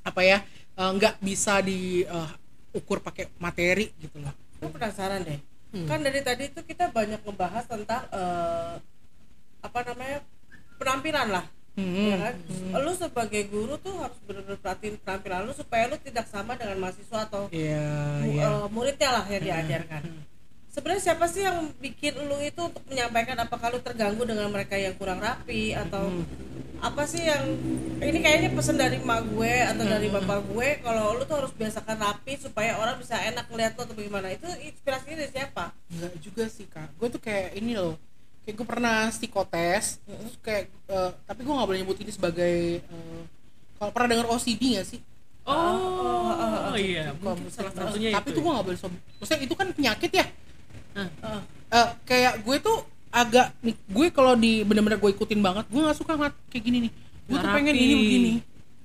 [0.07, 0.39] apa ya
[0.73, 5.43] nggak bisa diukur pakai materi gitu loh Aku penasaran deh.
[5.75, 5.91] Hmm.
[5.91, 8.75] Kan dari tadi itu kita banyak ngebahas tentang eh,
[9.59, 10.23] apa namanya
[10.79, 11.45] penampilan lah.
[11.73, 11.97] Hmm.
[12.05, 12.35] Ya kan?
[12.79, 17.25] Lu sebagai guru tuh harus benar-benar perhatiin penampilan lu supaya lu tidak sama dengan mahasiswa
[17.25, 17.85] atau Iya,
[18.21, 18.45] mu- iya.
[18.45, 20.03] eh, muridnya lah yang diajarkan.
[20.69, 24.93] Sebenarnya siapa sih yang bikin lu itu untuk menyampaikan apakah lu terganggu dengan mereka yang
[24.95, 26.09] kurang rapi atau
[26.79, 27.45] apa sih yang
[28.01, 31.95] ini kayaknya pesan dari emak gue atau dari bapak gue kalau lu tuh harus biasakan
[31.95, 35.65] rapi supaya orang bisa enak ngeliat lu atau bagaimana itu inspirasinya dari siapa?
[35.89, 37.95] Enggak juga sih kak gue tuh kayak ini loh
[38.43, 43.23] kayak gue pernah psikotes terus kayak eh, tapi gue nggak boleh nyebut ini sebagai eh,
[43.77, 45.01] kalau pernah dengar OCD gak sih?
[45.45, 49.55] Oh iya Kalau mungkin salah satunya tapi itu tuh gue nggak boleh sob maksudnya itu
[49.55, 50.27] kan penyakit ya?
[50.93, 51.09] Hah.
[51.09, 51.41] Eh,
[51.73, 52.79] Eh, kayak gue tuh
[53.09, 56.79] agak nih gue kalau di bener-bener gue ikutin banget gue nggak suka ngeliat kayak gini
[56.85, 56.93] nih.
[57.25, 58.33] Gue tuh pengen ini begini.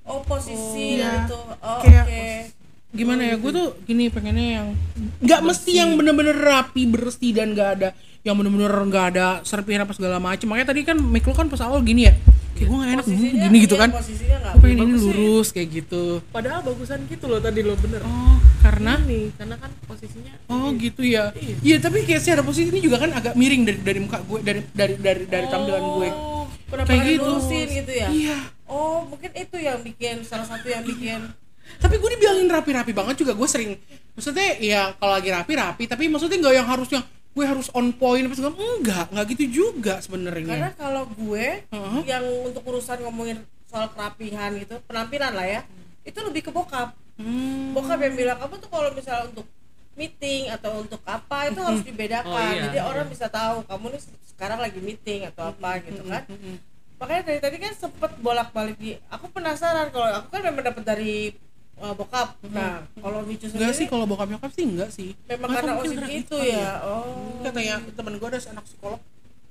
[0.02, 1.10] Oh posisi Oh, iya.
[1.22, 2.24] itu oh Kayak- oke
[2.88, 4.68] gimana ya gue tuh gini pengennya yang
[5.20, 7.88] nggak mesti yang bener-bener rapi bersih dan nggak ada
[8.24, 10.48] yang bener-bener nggak ada serpihan apa segala macem.
[10.48, 12.14] Makanya tadi kan lu kan pas awal gini ya
[12.58, 13.90] kayak gue nggak enak Posisinya- gini gitu iya, kan.
[13.94, 15.04] gue pengen ini sih.
[15.06, 16.02] lurus kayak gitu.
[16.34, 18.02] Padahal bagusan gitu loh tadi lo bener.
[18.02, 18.98] Oh karena?
[19.06, 21.30] Nih karena kan posisinya oh gitu ya.
[21.62, 21.78] Iya.
[21.78, 24.94] Tapi kayak secara posisi ini juga kan agak miring dari dari muka gue dari dari
[24.98, 26.08] dari dari tampilan gue.
[26.10, 27.32] Oh, Kayak gitu.
[27.48, 28.08] gitu ya?
[28.12, 28.36] iya.
[28.68, 31.32] Oh, mungkin itu yang bikin salah satu yang bikin
[31.76, 33.76] tapi gue dibilangin rapi-rapi banget juga gue sering
[34.16, 37.04] maksudnya ya kalau lagi rapi-rapi tapi maksudnya nggak yang harus yang
[37.36, 42.00] gue harus on point apa segala enggak nggak gitu juga karena sebenarnya kalau gue Heeh.
[42.08, 45.60] yang untuk urusan ngomongin soal kerapihan gitu, penampilan lah ya.
[46.02, 46.96] Itu lebih ke bokap.
[47.20, 47.76] Hmm.
[47.76, 49.46] Bokap yang bilang kamu tuh kalau misalnya untuk
[49.98, 52.32] meeting atau untuk apa itu harus dibedakan.
[52.32, 53.12] Oh, iya, Jadi orang iya.
[53.12, 54.02] bisa tahu kamu nih
[54.32, 56.24] sekarang lagi meeting atau apa gitu kan.
[56.98, 61.36] Makanya dari tadi kan sempet bolak-balik di aku penasaran kalau aku kan memang dapat dari
[61.82, 62.28] uh, bokap.
[62.50, 65.10] Nah, kalau Micu enggak sih sendiri kalau bokap nyokap sih enggak sih.
[65.26, 66.72] Memang Nggak karena OCD itu kali ya.
[66.84, 67.40] Oh.
[67.42, 69.00] katanya temen gue ada anak psikolog.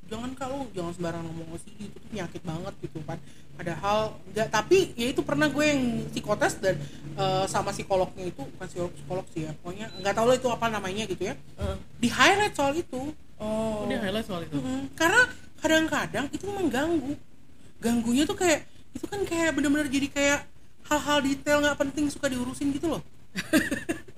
[0.07, 3.17] Jangan kalau jangan sembarangan ngomong OCD itu tuh penyakit banget gitu kan.
[3.57, 3.99] Padahal
[4.31, 5.81] enggak tapi ya itu pernah gue yang
[6.13, 6.75] psikotes dan
[7.17, 10.65] eh, sama psikolognya itu bukan psikolog psikolog sih ya pokoknya nggak tahu lah itu apa
[10.69, 11.35] namanya gitu ya.
[11.35, 11.77] Eh.
[11.99, 13.11] di highlight soal itu.
[13.37, 13.83] Oh.
[13.83, 14.57] oh dia highlight soal itu?
[14.57, 15.21] Mm, karena
[15.57, 17.13] kadang-kadang itu mengganggu.
[17.77, 18.65] Ganggunya tuh kayak
[18.97, 20.39] itu kan kayak bener-bener jadi kayak
[20.87, 23.03] hal-hal detail nggak penting suka diurusin gitu loh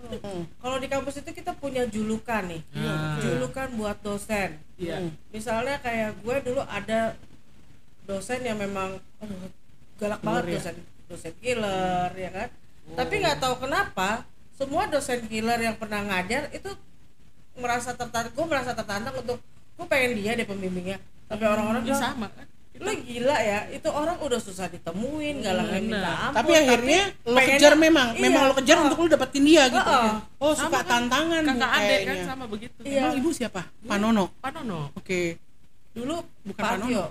[0.10, 0.42] Mm.
[0.58, 2.62] Kalau di kampus itu kita punya julukan nih.
[2.74, 3.22] Ah.
[3.22, 4.58] Julukan buat dosen.
[4.82, 5.12] iya Mm.
[5.30, 7.14] Misalnya kayak gue dulu ada
[8.10, 9.54] dosen yang memang aduh,
[10.02, 10.54] galak banget ya?
[10.58, 12.50] dosen dosen killer ya kan.
[12.98, 14.26] Tapi nggak tahu kenapa
[14.58, 16.74] semua dosen killer yang pernah ngajar itu
[17.54, 18.34] merasa tertarik.
[18.34, 19.38] Gue merasa tertantang untuk
[19.78, 20.98] gue pengen dia deh pembimbingnya.
[21.30, 22.49] Tapi orang-orang dia bilang sama kan
[22.80, 25.68] lu gila ya itu orang udah susah ditemuin Bener.
[25.68, 26.36] minta ampun.
[26.40, 28.08] Tapi akhirnya lo pengennya- kejar memang.
[28.16, 28.84] Iya, memang lo kejar oh.
[28.88, 30.12] untuk lo dapetin dia gitu Heeh.
[30.40, 30.52] oh.
[30.56, 32.80] Sama suka kan, tantangan bu kakak adek kan sama begitu.
[32.82, 33.00] Iya.
[33.04, 33.62] emang ibu siapa?
[33.84, 34.80] Panono Panono.
[34.96, 35.36] Oke.
[35.92, 36.16] Dulu
[36.48, 37.06] Bukan Pantio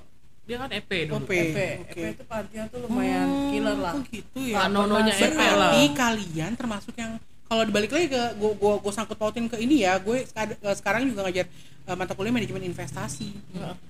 [0.48, 1.20] dia kan EP dulu.
[1.20, 1.30] OP.
[1.30, 1.92] EP, Oke.
[1.92, 3.92] EP itu Pantio tuh lumayan Oh, killer lah.
[3.92, 4.56] kok gitu ya?
[4.64, 5.44] Panononya EP lah.
[5.68, 9.84] berarti kalian termasuk yang kalau dibalik lagi ke gue gue gue sangkut pautin ke ini
[9.84, 10.24] ya gue
[10.72, 11.44] sekarang juga ngajar
[11.88, 13.32] eh, mata kuliah manajemen investasi.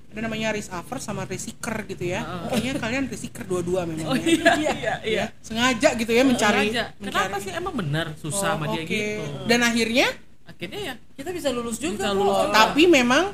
[0.08, 2.22] Ada namanya risk averse sama risk seeker gitu ya.
[2.48, 4.54] Kayaknya kalian risk seeker dua-dua memang oh ya.
[4.56, 4.94] iya iya.
[5.02, 6.84] iya sengaja gitu ya mencari Sengaja.
[6.96, 7.52] kenapa mencari- sih?
[7.52, 8.06] Emang benar?
[8.16, 9.26] Susah sama Oh, dia gitu.
[9.44, 10.06] Dan akhirnya?
[10.44, 10.94] Akhirnya ya.
[11.12, 12.38] Kita bisa lulus juga Bisa lulus.
[12.40, 12.54] Juga.
[12.54, 13.24] tapi memang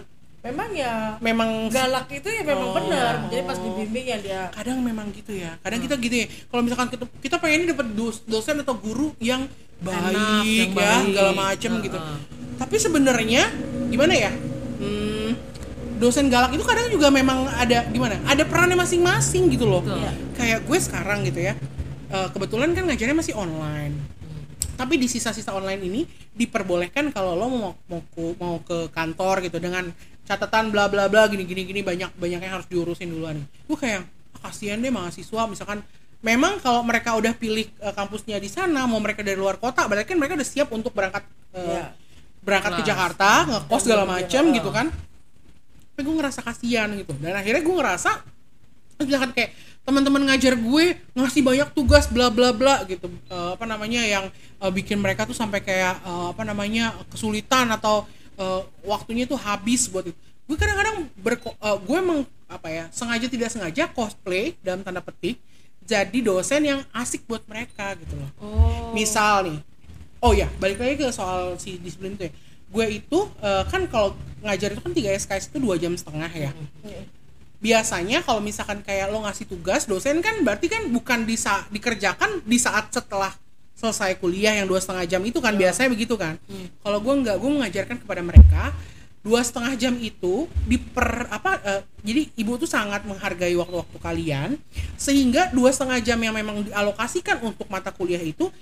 [0.40, 2.74] memang ya memang galak itu ya memang Oh.
[2.74, 3.12] benar.
[3.28, 5.56] Jadi pas dibimbing ya dia kadang memang gitu ya.
[5.60, 6.26] Kadang kita gitu ya.
[6.26, 9.46] Kalau misalkan kita kita pengen dapat dos- dosen atau guru yang
[9.78, 11.04] baik yang ya baik.
[11.08, 11.96] segala macem gitu.
[11.96, 12.18] Heeh.
[12.54, 13.50] Tapi sebenarnya
[13.90, 14.32] gimana ya?
[14.78, 15.34] Hmm,
[15.98, 18.18] dosen galak itu kadang juga memang ada gimana?
[18.26, 19.82] Ada perannya masing-masing gitu loh.
[19.82, 20.02] Betul.
[20.38, 21.54] Kayak gue sekarang gitu ya.
[22.10, 23.94] Eh, kebetulan kan ngajarnya masih online.
[24.74, 26.00] Tapi di sisa-sisa online ini
[26.34, 29.86] diperbolehkan kalau lo mau mau ke, mau ke kantor gitu dengan
[30.26, 33.38] catatan bla bla bla gini gini gini banyak banyak yang harus diurusin duluan.
[33.70, 34.02] Gue kayak
[34.34, 35.46] ah, kasihan deh mahasiswa.
[35.46, 35.86] Misalkan
[36.26, 40.14] memang kalau mereka udah pilih eh, kampusnya di sana mau mereka dari luar kota berarti
[40.14, 41.22] kan mereka udah siap untuk berangkat
[41.54, 41.86] Iya.
[42.44, 42.88] Berangkat ke Kelas.
[42.92, 44.54] Jakarta ngekos segala Iya, macam iya.
[44.60, 44.86] gitu kan.
[45.94, 47.12] Tapi gue ngerasa kasihan gitu.
[47.18, 48.10] Dan akhirnya gue ngerasa
[49.02, 49.50] misalkan kayak
[49.84, 53.08] teman-teman ngajar gue ngasih banyak tugas bla bla bla gitu.
[53.08, 54.28] Eh, apa namanya yang
[54.60, 58.04] eh, bikin mereka tuh sampai kayak eh, apa namanya kesulitan atau
[58.36, 60.16] eh, waktunya tuh habis buat itu.
[60.44, 65.40] Gue kadang-kadang berko gue emang apa ya sengaja tidak sengaja cosplay dalam tanda petik
[65.84, 68.30] jadi dosen yang asik buat mereka gitu loh.
[68.40, 68.92] Oh.
[68.92, 69.58] Misal nih
[70.24, 72.32] oh ya balik lagi ke soal si disiplin itu ya.
[72.72, 76.50] Gue itu eh, kan kalau ngajar itu kan 3 SKS itu dua jam setengah ya.
[77.60, 82.42] Biasanya kalau misalkan kayak lo ngasih tugas dosen kan berarti kan bukan di sa- dikerjakan
[82.42, 83.32] di saat setelah
[83.76, 86.40] selesai kuliah yang dua setengah jam itu kan biasanya begitu kan.
[86.80, 88.72] Kalau gue nggak gue mengajarkan kepada mereka
[89.24, 94.50] dua setengah jam itu diper apa eh, jadi ibu tuh sangat menghargai waktu-waktu kalian
[95.00, 98.52] sehingga dua setengah jam yang memang dialokasikan untuk mata kuliah itu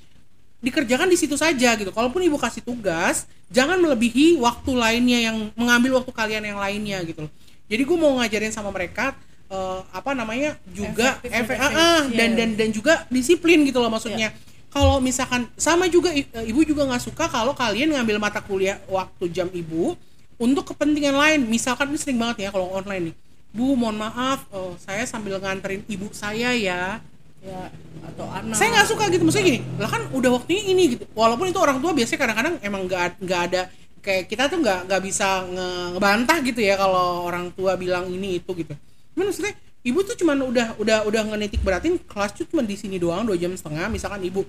[0.63, 1.91] dikerjakan di situ saja gitu.
[1.91, 7.27] Kalaupun ibu kasih tugas, jangan melebihi waktu lainnya yang mengambil waktu kalian yang lainnya gitu.
[7.27, 7.33] loh.
[7.67, 9.13] Jadi gue mau ngajarin sama mereka
[9.51, 13.91] eh, apa namanya juga efek dan ah, ah, dan dan dan juga disiplin gitu loh
[13.91, 14.31] maksudnya.
[14.73, 19.29] Kalau misalkan sama juga eh, ibu juga nggak suka kalau kalian ngambil mata kuliah waktu
[19.35, 19.99] jam ibu
[20.39, 21.41] untuk kepentingan lain.
[21.51, 23.17] Misalkan ini sering banget ya kalau online nih.
[23.53, 27.03] Bu, mohon maaf, eh, saya sambil nganterin ibu saya ya
[27.43, 27.68] ya
[28.03, 28.55] atau anak.
[28.55, 29.22] Saya nggak suka gitu.
[29.22, 31.05] Maksudnya gini lah kan udah waktunya ini gitu.
[31.12, 33.62] Walaupun itu orang tua biasanya kadang-kadang emang nggak nggak ada
[34.03, 38.38] kayak kita tuh nggak nggak bisa nge- ngebantah gitu ya kalau orang tua bilang ini
[38.38, 38.74] itu gitu.
[39.14, 42.99] Cuman maksudnya ibu tuh cuman udah udah udah ngenitik beratin kelas tuh cuma di sini
[42.99, 43.86] doang dua jam setengah.
[43.86, 44.43] Misalkan ibu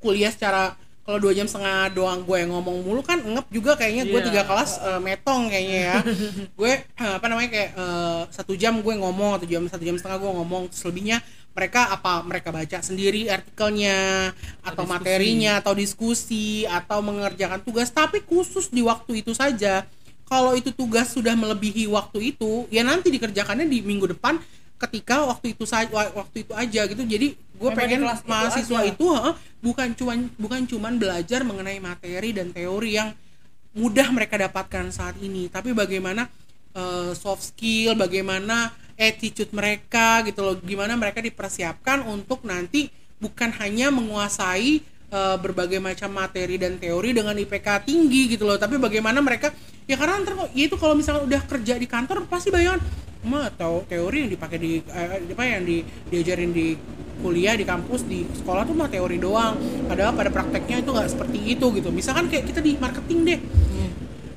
[0.00, 4.08] kuliah secara kalau dua jam setengah doang gue yang ngomong mulu kan ngep juga kayaknya.
[4.08, 4.26] Gue Iya.
[4.30, 5.96] tiga kelas eh, metong kayaknya ya.
[6.60, 10.20] Gue eh, apa namanya kayak eh, satu jam gue ngomong atau jam satu jam setengah
[10.20, 11.18] gue ngomong terus lebihnya
[11.50, 14.30] mereka apa mereka baca sendiri artikelnya
[14.62, 14.94] atau diskusi.
[14.94, 19.82] materinya atau diskusi atau mengerjakan tugas tapi khusus di waktu itu saja
[20.30, 24.38] kalau itu tugas sudah melebihi waktu itu ya nanti dikerjakannya di minggu depan
[24.80, 28.88] ketika waktu itu saja waktu itu aja gitu jadi gue pengen kelas itu mahasiswa aja.
[28.88, 33.12] itu heeh, bukan cuman bukan cuman belajar mengenai materi dan teori yang
[33.76, 36.30] mudah mereka dapatkan saat ini tapi bagaimana
[36.72, 40.54] eh, soft skill bagaimana attitude mereka gitu loh.
[40.60, 47.32] Gimana mereka dipersiapkan untuk nanti bukan hanya menguasai eh, berbagai macam materi dan teori dengan
[47.36, 49.52] IPK tinggi gitu loh tapi bagaimana mereka
[49.84, 52.80] ya karena ntar kok ya itu kalau misalnya udah kerja di kantor pasti bayangan
[53.20, 56.72] mah atau teori yang dipakai di eh, apa yang di, diajarin di
[57.20, 59.60] kuliah di kampus di sekolah tuh mah teori doang.
[59.84, 61.92] Padahal pada prakteknya itu nggak seperti itu gitu.
[61.92, 63.40] Misalkan kayak kita di marketing deh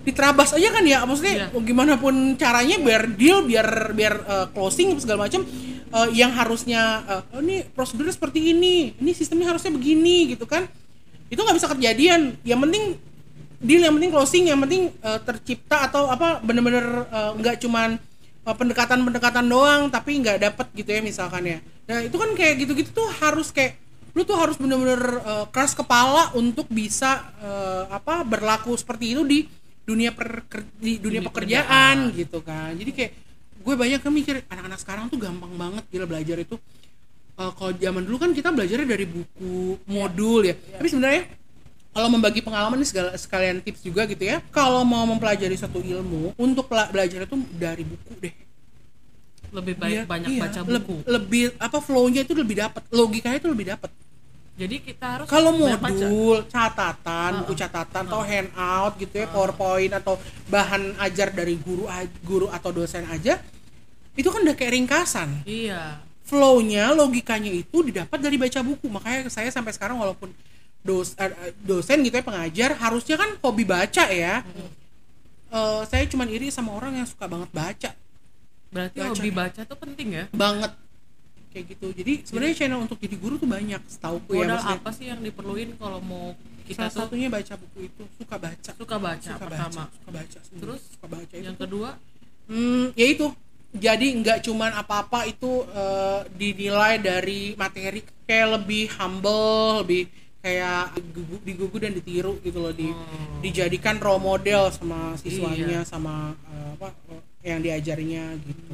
[0.04, 1.60] diterabas aja kan ya maksudnya Iya.
[1.64, 5.48] gimana pun caranya biar deal biar biar eh, closing segala macam
[5.90, 10.68] eh, yang harusnya eh, oh, ini prosedurnya seperti ini ini sistemnya harusnya begini gitu kan.
[11.32, 12.36] Itu nggak bisa kejadian.
[12.44, 12.84] Yang penting
[13.64, 17.08] deal yang penting closing yang penting eh, tercipta atau apa bener-bener
[17.40, 17.96] nggak cuman
[18.44, 21.58] eh, pendekatan-pendekatan doang tapi nggak dapet gitu ya misalkan ya.
[21.88, 23.80] Nah itu kan kayak gitu-gitu tuh harus kayak
[24.14, 29.40] lu tuh harus bener-bener eh, keras kepala untuk bisa eh, apa berlaku seperti itu di
[29.84, 30.44] dunia per
[30.78, 31.68] di dunia Dunia pekerjaan
[32.08, 32.18] pekerjaan.
[32.18, 32.72] gitu kan.
[32.74, 33.12] Jadi kayak
[33.60, 36.56] gue banyak kan mikir anak-anak sekarang tuh gampang banget gila belajar itu.
[37.34, 39.54] Eh, kalau zaman dulu kan kita belajarnya dari buku
[39.86, 40.54] modul ya.
[40.54, 41.24] Tapi sebenarnya
[41.90, 44.42] kalau membagi pengalaman ini segala sekalian tips juga gitu ya.
[44.50, 48.34] Kalau mau mempelajari suatu ilmu untuk belajar itu dari buku deh.
[49.54, 50.42] Lebih baik Iya, banyak iya.
[50.42, 50.96] baca buku.
[51.06, 53.90] lebih apa flow-nya itu lebih dapat logikanya itu lebih dapat
[54.54, 60.22] jadi kita harus kalau modul catatan Ah, buku catatan atau handout gitu ya powerpoint atau
[60.46, 61.90] bahan ajar dari guru
[62.22, 63.42] guru atau dosen aja
[64.14, 65.42] itu kan udah kayak ringkasan.
[65.42, 65.98] Iya.
[66.24, 68.86] Flow-nya logikanya itu didapat dari baca buku.
[68.86, 70.30] Makanya saya sampai sekarang walaupun
[70.86, 74.46] dos, eh, eh, dosen gitu ya pengajar harusnya kan hobi baca ya.
[75.50, 77.92] Eh, saya cuman iri sama orang yang suka banget baca.
[78.74, 79.10] Berarti Baca.
[79.14, 80.26] hobi baca tuh penting ya?
[80.34, 80.74] Banget
[81.54, 85.06] kayak gitu jadi sebenarnya channel untuk jadi guru tuh banyak setauku ya modal apa sih
[85.08, 89.32] yang diperluin kalau mau salah kita tuh satunya baca buku itu suka baca suka baca
[89.32, 90.40] suka pertama baca suka baca.
[90.42, 91.90] Terus suka baca itu yang kedua
[92.44, 93.32] Hmm, ya itu.
[93.74, 101.36] Jadi nggak cuman apa-apa itu eh, dinilai dari materi kayak lebih humble, lebih kayak digugu,
[101.42, 103.40] digugu dan ditiru gitu loh di Oh.
[103.40, 105.82] dijadikan role model sama siswanya Iya.
[105.84, 106.92] sama eh, apa
[107.44, 108.74] yang diajarinya gitu.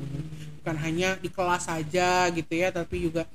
[0.61, 3.25] Bukan hanya di kelas saja gitu ya, tapi juga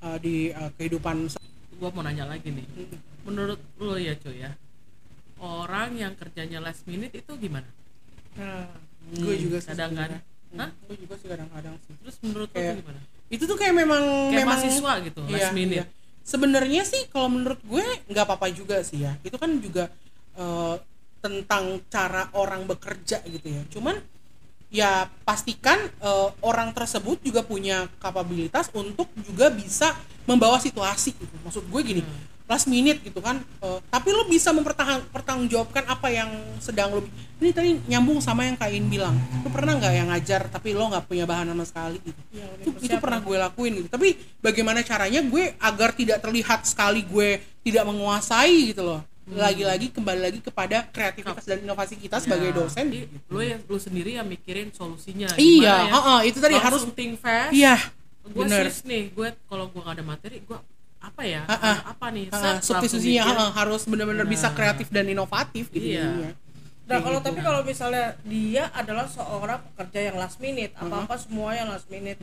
[0.00, 1.28] eh, di eh, kehidupan
[1.76, 2.66] gua mau nanya lagi nih.
[3.26, 4.54] Menurut lo ya cuy ya
[5.42, 7.66] orang yang kerjanya last minute itu gimana?
[8.34, 8.64] Nah,
[9.12, 10.08] gue juga kadang kan.
[10.08, 10.20] sebenarnya.
[10.54, 10.70] Hah?
[10.86, 11.92] gue juga sih kadang-kadang sih.
[11.98, 13.00] Terus menurut lo Kayak- gimana?
[13.28, 15.76] itu tuh kayak memang kayak memang mahasiswa gitu Iya, last minute.
[15.82, 15.84] iya.
[16.24, 19.12] sebenarnya sih kalau menurut gue nggak apa-apa juga sih ya.
[19.26, 19.90] Itu kan juga
[20.38, 20.74] eh,
[21.20, 23.62] tentang cara orang bekerja gitu ya.
[23.68, 23.98] Cuman
[24.72, 29.94] ya pastikan eh, orang tersebut juga punya kapabilitas untuk juga bisa
[30.24, 31.34] membawa situasi gitu.
[31.44, 32.32] Maksud gue gini Hmm.
[32.44, 36.28] last minute gitu kan eh, tapi lo bisa mempertanggungjawabkan apa yang
[36.60, 37.00] sedang lo
[37.40, 39.16] ini tadi nyambung sama yang Kain bilang.
[39.40, 42.20] Lo pernah nggak yang ngajar tapi lo nggak punya bahan sama sekali gitu?
[42.36, 43.88] Iya, itu, itu pernah gue lakuin gitu.
[43.88, 44.08] Tapi
[44.44, 50.38] bagaimana caranya gue agar tidak terlihat sekali gue tidak menguasai gitu loh lagi-lagi kembali lagi
[50.38, 54.68] kepada kreativitas dan inovasi kita sebagai Ya, dosen jadi lo yang lo sendiri yang mikirin
[54.68, 55.92] solusinya iya ya?
[55.92, 57.80] heeh, itu tadi harus think fast iya
[58.22, 60.58] gue switch nih gue kalau gue gak ada materi gue
[60.98, 61.72] apa ya Ha-ha.
[61.86, 63.32] apa nih Set, langsung substitusinya mikir.
[63.34, 64.54] heeh, harus benar-benar bisa Nah.
[64.54, 66.00] kreatif dan inovatif gitu Iya.
[66.00, 66.30] jadinya.
[66.84, 67.26] Nah, kalau gitu.
[67.26, 72.20] tapi kalau misalnya dia adalah seorang pekerja yang last minute, apa-apa semua yang last minute.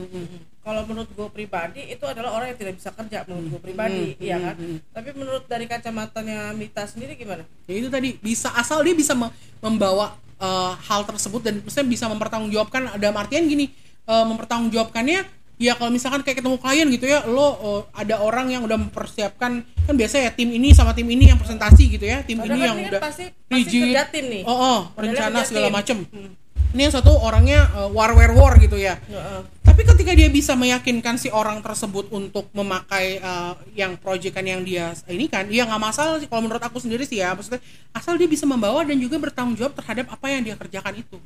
[0.60, 4.22] Kalau menurut gue pribadi itu adalah orang yang tidak bisa kerja menurut gue pribadi, Mm,
[4.22, 4.56] iya mm, kan?
[4.94, 7.42] Tapi menurut dari kacamatanya Mita sendiri gimana?
[7.66, 12.06] ya itu tadi bisa asal dia bisa me- membawa eh, hal tersebut dan misalnya bisa
[12.08, 17.48] mempertanggungjawabkan dalam artian gini eh, mempertanggungjawabkannya ya kalau misalkan kayak ketemu klien gitu ya lo
[17.54, 21.38] eh, ada orang yang udah mempersiapkan kan biasa ya tim ini sama tim ini yang
[21.38, 23.82] presentasi gitu ya tim Padahal ini kan yang ini kan udah pasti pasti rigid.
[23.88, 24.44] kerja tim nih.
[24.44, 25.76] oh, oh rencana kerja segala tim.
[25.76, 26.34] macem Hmm.
[26.72, 29.42] ini yang satu orangnya eh, war war war gitu ya Heeh.
[29.62, 34.92] tapi ketika dia bisa meyakinkan si orang tersebut untuk memakai uh, yang proyekan yang dia
[35.06, 38.26] ini kan ya nggak masalah sih kalau menurut aku sendiri sih ya maksudnya asal dia
[38.26, 41.18] bisa membawa dan juga bertanggung jawab terhadap apa yang dia kerjakan itu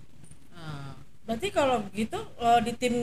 [0.51, 2.93] Ah, Berarti kalau begitu eh, di tim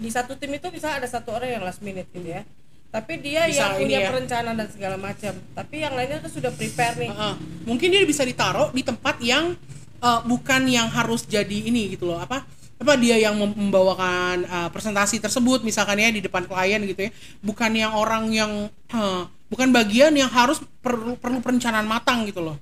[0.00, 2.42] di satu tim itu bisa ada satu orang yang last minute gitu ya.
[2.90, 4.08] Tapi dia Bisa yang punya ya.
[4.10, 5.30] perencanaan dan segala macam.
[5.54, 7.10] Tapi yang lainnya tuh sudah prepare nih.
[7.12, 7.34] Heeh.
[7.62, 9.54] mungkin dia bisa ditaruh di tempat yang
[10.00, 12.42] uh, bukan yang harus jadi ini gitu loh apa
[12.80, 17.10] apa dia yang mem- membawakan uh, presentasi tersebut misalkan ya di depan klien gitu ya
[17.44, 18.52] bukan yang orang yang
[18.90, 22.56] uh, bukan bagian yang harus perlu perlu perencanaan matang gitu loh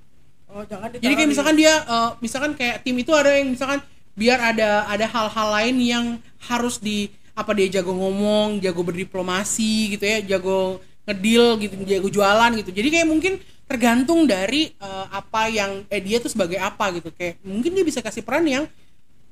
[0.49, 3.85] Oh, jangan Jadi kayak misalkan dia eh, misalkan kayak tim itu ada yang misalkan
[4.17, 6.05] biar ada ada hal-hal lain yang
[6.41, 12.51] harus di apa dia jago ngomong, jago berdiplomasi gitu ya, jago ngedil gitu, jago jualan
[12.59, 12.71] gitu.
[12.75, 13.33] Jadi kayak mungkin
[13.71, 17.15] tergantung dari eh, apa yang eh dia tuh sebagai apa gitu.
[17.15, 18.67] Kayak mungkin dia bisa kasih peran yang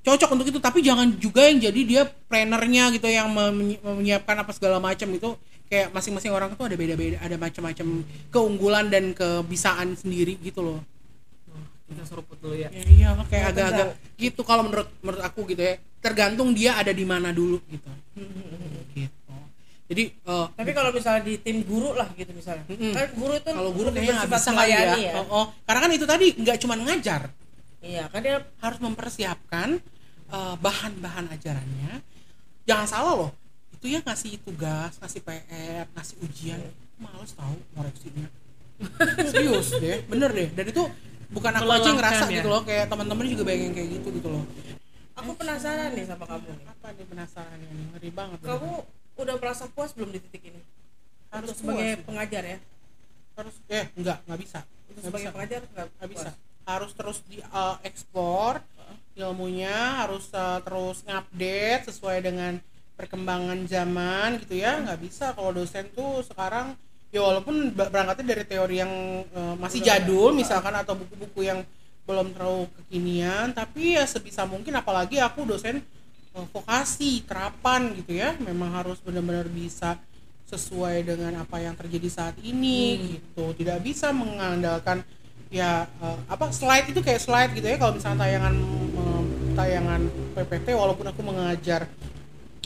[0.07, 4.55] cocok untuk itu tapi jangan juga yang jadi dia plannernya gitu yang menyi- menyiapkan apa
[4.55, 5.35] segala macam itu
[5.67, 10.79] kayak masing-masing orang itu ada beda-beda ada macam-macam keunggulan dan kebisaan sendiri gitu loh.
[11.51, 12.71] Oh, kita seruput dulu ya.
[12.71, 15.75] Ya iya kayak Oh, agak-agak gitu kalau menurut menurut aku gitu ya
[16.07, 17.91] tergantung dia ada di mana dulu gitu
[18.95, 19.35] gitu
[19.87, 22.67] jadi eh, Tapi kalau misalnya di tim guru lah gitu misalnya.
[22.67, 22.91] Mm-mm.
[22.91, 25.13] Kan guru itu kalau guru kayaknya nggak bisa ya, ya.
[25.23, 25.45] Oh, oh.
[25.63, 27.31] karena kan itu tadi nggak cuma ngajar
[27.87, 29.79] Iya, kan dia harus mempersiapkan
[30.35, 32.03] eh, bahan-bahan ajarannya
[32.67, 33.31] jangan salah loh
[33.71, 36.61] itu ya ngasih tugas ngasih PR ngasih ujian
[36.99, 38.27] males tahu ngoreksinya
[39.31, 40.83] serius deh bener deh dan itu
[41.31, 42.37] bukan aku aja ngerasa Melelahkan ya?
[42.43, 44.45] gitu loh kayak teman-teman juga banyak yang kayak gitu gitu loh
[45.17, 46.67] aku penasaran nih sama kamu nih.
[46.69, 48.73] apa nih penasaran ini ngeri banget Kamu
[49.17, 50.61] udah merasa puas belum di titik ini?
[51.27, 52.07] harus Untuk sebagai puas.
[52.07, 52.59] pengajar ya.
[53.37, 56.67] harus eh enggak nggak bisa Untuk nggak sebagai bisa pengajar nggak nggak bisa puas.
[56.67, 58.59] harus terus di uh, explore
[59.17, 62.53] ilmunya harus uh, terus ngupdate sesuai dengan
[62.97, 66.77] perkembangan zaman gitu ya nggak bisa kalau dosen tuh sekarang
[67.09, 68.93] ya walaupun berangkatnya dari teori yang
[69.33, 71.61] uh, masih Udah jadul misalkan atau buku-buku yang
[72.07, 75.83] belum terlalu kekinian tapi ya sebisa mungkin apalagi aku dosen
[76.37, 78.37] uh, vokasi terapan gitu ya.
[78.39, 79.97] Memang harus benar-benar bisa
[80.47, 83.51] sesuai dengan apa yang terjadi saat ini gitu.
[83.57, 85.03] Tidak bisa mengandalkan
[85.51, 87.77] ya eh, apa slide itu kayak slide gitu ya.
[87.81, 88.55] Kalau misalnya tayangan
[88.95, 89.23] eh,
[89.59, 90.01] tayangan
[90.39, 91.91] PPT walaupun aku mengajar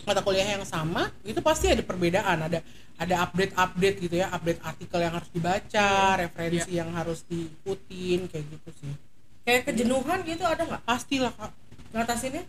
[0.04, 2.52] mata kuliah yang sama itu pasti ada perbedaan.
[2.52, 2.60] Ada
[3.00, 5.88] ada update update gitu ya update artikel yang harus dibaca
[6.20, 8.92] referensi yang harus diikutin kayak gitu sih
[9.40, 10.82] Kayak kejenuhan gitu ada nggak?
[10.84, 11.52] pastilah kak
[11.90, 12.44] Ngatasinnya?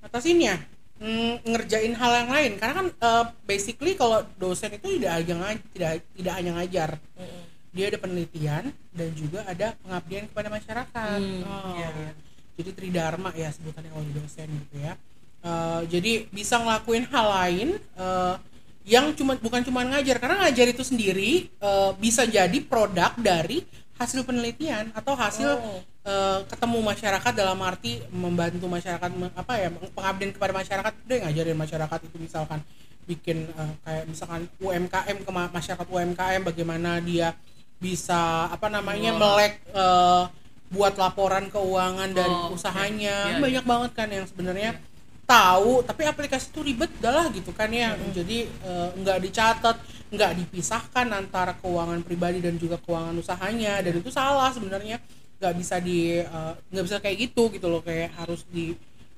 [0.00, 0.54] atasinnya
[0.96, 5.34] mm, ngerjain hal yang lain karena kan eh, basically kalau dosen itu tidak hanya
[5.68, 6.90] tidak tidak hanya ngajar
[7.70, 11.74] dia ada penelitian dan juga ada pengabdian kepada masyarakat Hmm, Oh.
[11.74, 12.12] iya, iya.
[12.54, 14.94] jadi tridharma ya sebutannya kalau di dosen gitu ya
[15.42, 18.34] Eh, jadi bisa ngelakuin hal lain eh,
[18.84, 23.62] yang cuma bukan cuma ngajar karena ngajar itu sendiri eh, bisa jadi produk dari
[23.94, 25.82] hasil penelitian atau hasil Oh.
[26.06, 31.98] Eh, ketemu masyarakat dalam arti membantu masyarakat apa ya pengabdian kepada masyarakat udah ngajarin masyarakat
[32.06, 32.60] itu misalkan
[33.04, 37.34] bikin eh, kayak misalkan UMKM ke ma- masyarakat UMKM bagaimana dia
[37.76, 39.20] bisa apa namanya Oh.
[39.20, 40.24] melek eh,
[40.66, 43.30] buat laporan keuangan dari Oh, usahanya.
[43.30, 44.74] Iya, banyak banget kan yang sebenarnya
[45.26, 47.94] tahu tapi aplikasi itu ribet dah lah gitu kan ya.
[48.10, 49.76] Jadi eh, nggak dicatat
[50.06, 53.78] nggak dipisahkan antara keuangan pribadi dan juga keuangan usahanya.
[53.78, 54.98] Dan itu salah sebenarnya
[55.36, 57.80] nggak bisa di eh, nggak bisa kayak gitu gitu loh.
[57.84, 58.72] Kayak harus di,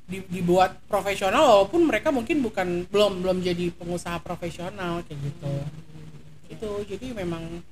[0.08, 5.52] di- dibuat profesional walaupun mereka mungkin bukan belum belum jadi pengusaha profesional kayak gitu.
[6.48, 7.62] Itu jadi memang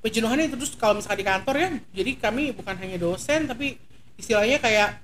[0.00, 3.76] penjenuhannya itu terus kalau misalkan di kantor ya jadi kami bukan hanya dosen tapi
[4.16, 5.00] istilahnya kayak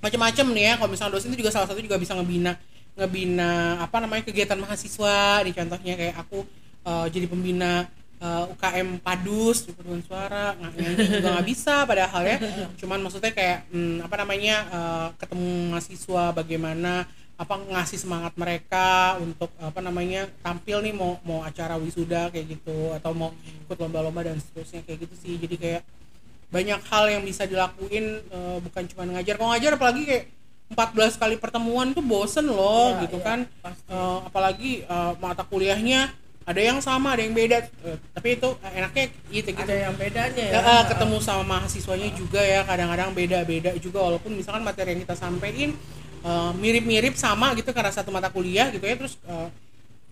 [0.00, 0.72] macam-macam nih ya.
[0.80, 2.56] Kalau misalnya dosen itu juga salah satu juga bisa ngebina
[2.98, 5.44] ngebina apa namanya kegiatan mahasiswa.
[5.44, 6.46] Di contohnya kayak aku
[6.86, 7.90] eh, jadi pembina
[8.20, 12.36] eh, UKM Padus di paduan suara nggak nyanyi juga nggak bisa padahal ya.
[12.76, 16.92] Cuman maksudnya kayak hmm, apa namanya eh, ketemu mahasiswa bagaimana
[17.40, 22.92] apa ngasih semangat mereka untuk apa namanya tampil nih mau mau acara wisuda kayak gitu
[22.92, 23.32] atau mau
[23.64, 25.34] ikut lomba-lomba dan seterusnya kayak gitu sih.
[25.40, 25.82] Jadi kayak
[26.52, 29.40] banyak hal yang bisa dilakuin eh, bukan cuma ngajar.
[29.40, 30.26] Kalau ngajar apalagi kayak
[30.70, 33.38] 14 kali pertemuan tuh bosen loh Iya, gitu iya, kan.
[33.58, 33.88] pasti.
[33.88, 36.12] Eh, apalagi eh, mata kuliahnya
[36.50, 37.62] ada yang sama ada yang beda.
[37.86, 39.70] Eh, tapi itu eh, enaknya gitu gitu.
[39.70, 43.98] Ada yang bedanya Ya, ya eh, ketemu sama mahasiswanya juga ya kadang-kadang beda-beda juga.
[44.02, 45.72] Walaupun misalkan materi yang kita sampaikan
[46.60, 48.98] mirip-mirip sama gitu karena satu mata kuliah gitu ya.
[48.98, 49.48] Terus eh,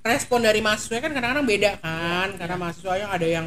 [0.07, 2.29] respon dari mahasiswa kan kadang-kadang beda kan.
[2.39, 3.47] Karena mahasiswa yang ada yang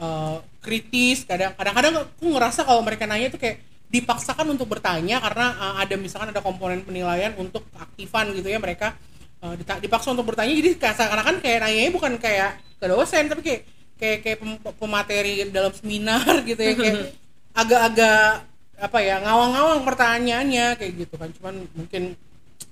[0.00, 3.60] eh, kritis kadang kadang-kadang aku ngerasa kalau mereka nanya itu kayak
[3.90, 8.96] dipaksakan untuk bertanya karena eh, ada misalkan ada komponen penilaian untuk keaktifan gitu ya mereka
[9.40, 13.62] dita- dipaksa untuk bertanya jadi seakan-akan kayak nanyanya bukan kayak ke dosen tapi kayak
[14.00, 16.96] kayak kayak pem- pemateri dalam seminar gitu ya kayak
[17.60, 18.48] agak-agak
[18.80, 21.28] apa ya ngawang-ngawang pertanyaannya kayak gitu kan.
[21.36, 22.16] Cuman mungkin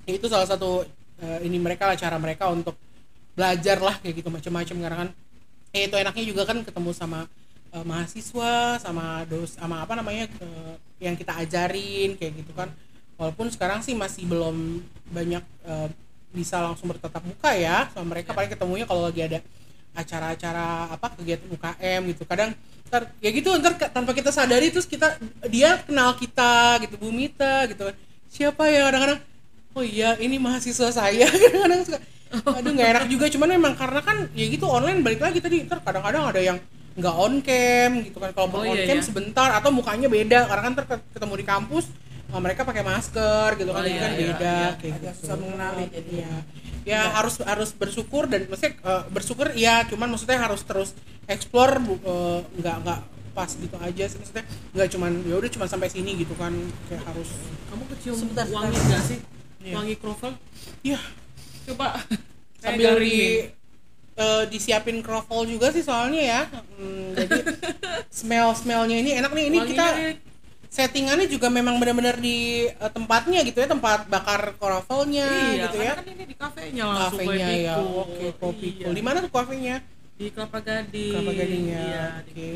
[0.08, 0.84] ya itu salah satu
[1.20, 2.76] eh, ini mereka lah cara mereka untuk
[3.36, 4.76] belajar lah kayak gitu macam-macam.
[4.80, 5.08] Karena kan
[5.76, 7.28] eh, itu enaknya juga kan ketemu sama
[7.76, 12.72] eh, mahasiswa sama dos sama apa namanya eh, yang kita ajarin kayak gitu kan.
[13.20, 14.80] Walaupun sekarang sih masih belum
[15.12, 15.88] banyak eh,
[16.32, 18.32] bisa langsung bertatap muka ya sama mereka.
[18.36, 19.38] Paling ketemunya kalau lagi ada
[19.96, 22.22] acara-acara apa kegiatan UKM gitu.
[22.28, 22.54] Kadang
[22.88, 25.20] ntar ya gitu ntar tanpa kita sadari terus kita
[25.52, 27.90] dia kenal kita gitu Bu Mita gitu.
[28.28, 28.88] Siapa ya?
[28.88, 29.20] Kadang-kadang
[29.74, 31.26] oh iya ini mahasiswa saya.
[31.32, 31.98] Kadang-kadang suka
[32.28, 33.26] aduh nggak enak juga.
[33.32, 35.64] Cuman memang karena kan ya gitu online balik lagi tadi.
[35.64, 36.58] Ntar kadang-kadang ada yang
[36.98, 38.30] nggak on cam gitu kan.
[38.36, 39.04] Kalau Oh, on iya, cam iya.
[39.04, 40.46] sebentar atau mukanya beda.
[40.46, 41.84] Karena kan ntar ketemu di kampus
[42.28, 44.68] oh, mereka pakai masker gitu kan Oh, jadi iya, kan iya, beda iya.
[44.74, 46.32] kayak Agak gitu susah mengenali jadinya.
[46.84, 50.90] ya harus harus bersyukur dan maksudnya eh, bersyukur iya cuman maksudnya harus terus
[51.26, 53.00] explore eh, nggak nggak
[53.30, 56.50] pas gitu aja sih maksudnya nggak cuman ya udah cuman sampai sini gitu kan
[56.88, 57.28] kayak harus
[57.68, 58.88] kamu kecium Sebentar, wangi sebentar.
[58.88, 59.18] nggak sih
[59.58, 59.74] Iya.
[59.74, 60.32] wangi krovel
[60.80, 60.98] ya
[61.66, 61.86] coba
[62.62, 63.52] sambil di garingin.
[64.16, 66.40] eh, disiapin kroffel juga sih soalnya ya
[66.72, 67.42] Hmm, jadi
[68.18, 69.86] smell smellnya ini enak nih ini Wanginya kita.
[70.68, 75.86] Settingannya juga memang benar-benar di eh, tempatnya gitu ya tempat bakar krovelnya iya gitu kan,
[75.88, 78.86] ya kan ini di kafenya langsung kafenya ya oke kopi Iya.
[78.92, 79.76] di mana tuh kafenya?
[80.18, 81.14] Di kelapa gading.
[81.14, 81.78] Kelapa gading ya.
[81.78, 82.34] Iya, oke.
[82.34, 82.48] di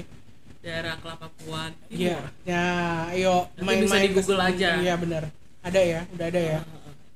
[0.62, 1.70] daerah kelapa puan.
[1.90, 2.66] Iya, ya,
[3.14, 4.68] ayo main-main bisa di Google aja.
[4.78, 5.22] Iya benar,
[5.62, 6.58] ada ya, udah ada ya.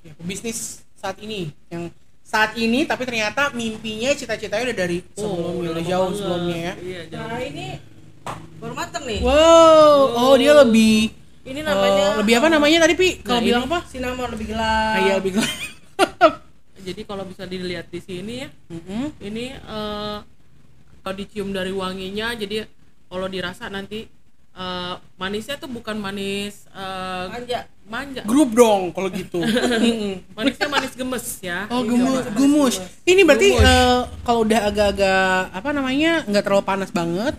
[0.07, 1.91] Ya, bisnis saat ini, yang
[2.23, 6.19] saat ini tapi ternyata mimpinya, cita-citanya udah dari sebelumnya, udah jauh banget.
[6.19, 6.73] sebelumnya ya.
[6.79, 7.27] iya jauh.
[7.27, 7.67] Nah ini
[9.07, 13.09] nih Wow, oh dia lebih, ini namanya eh, lebih apa namanya tadi pi?
[13.19, 13.79] Kalau Nah, bilang apa?
[13.87, 15.55] sinamon lebih gelap Ah, Iya lebih gelap.
[16.87, 19.11] jadi kalau bisa dilihat di sini ya Mm-mm.
[19.21, 20.19] ini eh,
[21.01, 22.67] kalau dicium dari wanginya jadi
[23.07, 24.07] kalau dirasa nanti
[24.53, 29.39] eh, manisnya tuh bukan manis eh, manja manja Grup dong kalau gitu.
[30.37, 32.75] Manisnya manis gemes ya Oh Iya, gemus, gemes.
[33.05, 37.35] Ini berarti eh, kalau udah agak-agak apa namanya nggak terlalu panas banget,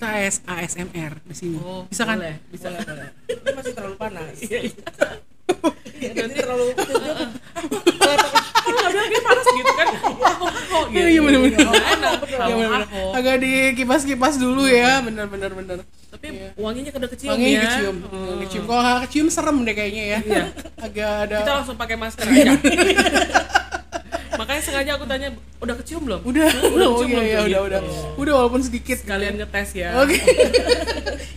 [0.00, 1.60] kita AS ASMR di sini.
[1.60, 2.16] oh Bisa kan?
[2.16, 4.72] boleh bisa boleh boleh ini masih terlalu panas Iya, iya.
[6.00, 6.88] Iya, ini terlalu nggak
[8.88, 9.86] bilang dia panas gitu kan
[10.72, 11.60] oh, Iya, iya, Iya, bener-bener.
[12.80, 13.02] aku.
[13.12, 15.78] Agak dikipas-kipas dulu ya, bener-bener bener.
[16.08, 16.48] tapi Iya.
[16.56, 18.38] wanginya udah kecium Wangi ya kecium, Hmm.
[18.40, 18.64] kecium.
[18.64, 20.18] Kalau kecium serem deh kayaknya ya.
[20.22, 20.44] Iya.
[20.80, 21.38] Agak ada.
[21.38, 22.50] kita langsung pakai masker aja
[24.32, 25.28] makanya sengaja aku tanya
[25.58, 27.42] udah kecium belum Udah, udah oh, kecium iya, belum iya, tuh?
[27.42, 27.66] udah, Gitu.
[27.66, 27.80] udah,
[28.16, 28.96] udah walaupun sedikit.
[28.96, 30.16] sekalian ngetes ya Oke.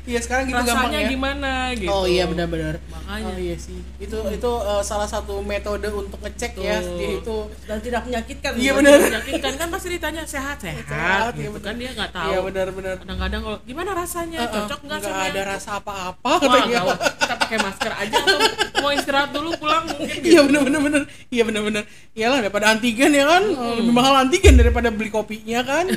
[0.03, 1.09] Iya sekarang gitu gampang rasanya ya.
[1.09, 2.75] gimana gitu Oh iya benar-benar.
[2.85, 3.23] Makanya.
[3.25, 3.79] Oh iya sih.
[3.97, 6.75] Itu itu eh, salah satu metode untuk ngecek ya.
[6.77, 6.97] Tuh.
[6.97, 8.99] Dia itu dan tidak menyakitkan Iya, buat benar.
[9.01, 12.95] menyakitkan kan pasti ditanya sehat sehat, Sehat, iya gitu kan dia nggak tahu Iya benar-benar.
[12.99, 16.79] kadang-kadang kalau gimana rasanya Eh, eh, cocok nggak sama ada yang- rasa apa-apa katanya.
[17.15, 18.37] kita pakai masker aja atau
[18.77, 20.27] mau istirahat dulu pulang mungkin gitu.
[20.29, 21.01] Iya benar-benar benar.
[21.29, 21.83] Iya benar-benar.
[22.11, 23.43] Iyalah daripada antigen ya kan.
[23.47, 25.87] Eh, Lebih mahal antigen daripada beli kopinya kan.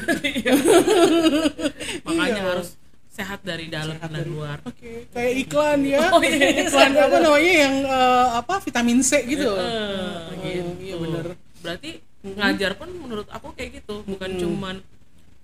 [2.07, 2.43] makanya Iya.
[2.47, 2.69] harus
[3.11, 6.13] sehat dari dalam dan luar Oke, kayak iklan ya.
[6.13, 6.63] Oh, iya.
[6.63, 9.51] iklan apa namanya yang eh, apa vitamin C gitu.
[9.51, 10.71] Eh, gitu.
[10.79, 11.25] iya benar.
[11.59, 14.77] berarti ngajar pun menurut aku kayak gitu bukan cuman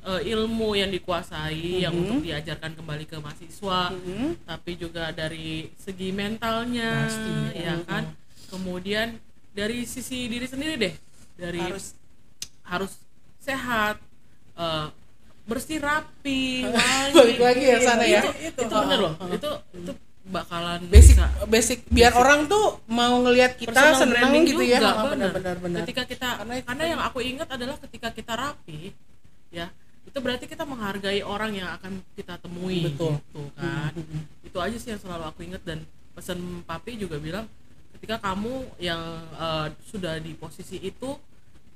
[0.05, 4.45] eh, ilmu yang dikuasai yang untuk diajarkan kembali ke mahasiswa Mhm.
[4.45, 7.59] tapi juga dari segi mentalnya Pasti.
[7.59, 8.07] ya kan
[8.47, 9.17] kemudian
[9.51, 10.95] dari sisi diri sendiri deh
[11.43, 11.99] dari Harus
[12.63, 12.93] harus
[13.43, 13.99] sehat
[14.55, 14.87] eh,
[15.43, 17.15] bersih rapi wangi.
[17.19, 18.23] Balik lagi ya sana ya.
[18.23, 19.15] itu, itu, itu bener loh.
[19.35, 21.27] Itu itu bakalan basic bisa.
[21.51, 21.79] basic.
[21.91, 25.31] Biar orang tuh mau ngelihat kita seneng gitu juga, ya Ah, bener.
[25.35, 28.95] benar ketika kita Karena karena, itu yang aku ingat adalah ketika kita rapi
[29.51, 29.67] ya
[30.03, 33.19] itu berarti kita menghargai orang yang akan kita temui Betul.
[33.19, 33.91] gitu kan.
[33.99, 34.47] Mhm.
[34.47, 35.63] itu aja sih yang selalu aku ingat.
[35.67, 35.83] Dan
[36.15, 37.51] pesan papi juga bilang
[37.99, 39.03] ketika kamu yang
[39.35, 41.19] eh, sudah di posisi itu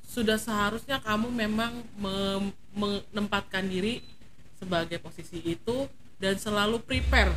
[0.07, 4.01] sudah seharusnya kamu memang mem- menempatkan diri
[4.57, 7.35] sebagai posisi itu dan selalu prepare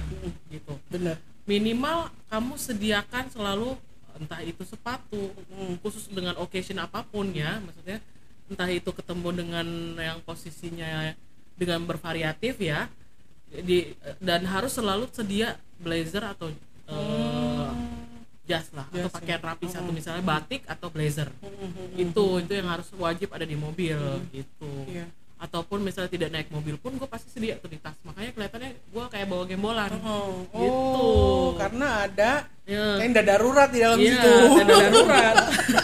[0.48, 3.76] gitu benar minimal kamu sediakan selalu
[4.16, 5.76] entah itu sepatu Hmm.
[5.84, 8.00] khusus dengan occasion apa pun ya maksudnya
[8.48, 9.68] entah itu ketemu dengan
[10.00, 11.12] yang posisinya
[11.60, 12.88] dengan bervariatif ya
[13.50, 16.54] di dan harus selalu sedia blazer atau
[16.88, 17.49] eh,
[18.50, 19.46] jas lah atau Jas, pakaian ya.
[19.46, 22.02] rapi satu misalnya batik atau blazer Mhm.
[22.02, 24.00] itu itu yang harus wajib ada di mobil
[24.32, 25.06] gitu Iya.
[25.38, 29.06] ataupun misalnya tidak naik mobil pun gue pasti sedia tuh di tas makanya kelihatannya gue
[29.08, 30.74] kayak bawa gembolan Oh, Gitu.
[30.98, 32.32] oh, karena ada
[32.66, 32.98] Ya.
[32.98, 34.34] tenda darurat di dalam Iya, situ.
[34.58, 35.36] tenda darurat.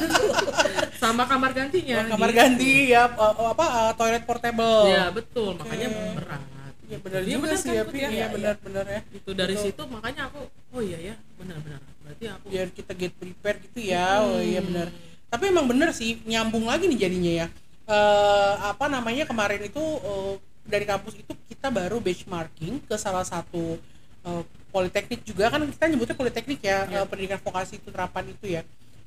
[1.01, 1.97] Sama kamar gantinya.
[2.03, 2.39] Oh, kamar gitu.
[2.39, 4.86] ganti ya uh, uh, apa uh, toilet portable.
[4.86, 5.53] Iya, betul.
[5.55, 6.41] Makanya berat.
[6.86, 7.99] Iya benar Iya, juga sih kan, ya, Put, Pi.
[7.99, 8.09] ya?
[8.11, 9.01] Iya benar-benar ya.
[9.09, 9.66] Itu dari Betul.
[9.66, 10.39] situ makanya aku
[10.72, 11.82] oh iya ya, benar-benar.
[12.06, 14.22] Berarti aku Biar kita get prepared gitu ya.
[14.22, 14.93] Oh iya benar.
[15.28, 17.47] Tapi emang bener sih nyambung lagi nih jadinya ya.
[17.89, 20.34] Eh apa namanya kemarin itu eh,
[20.66, 23.82] dari kampus itu kita baru benchmarking ke salah satu
[24.26, 28.62] eh, politeknik juga kan kita nyebutnya politeknik ya eh, pendidikan vokasi itu terapan itu ya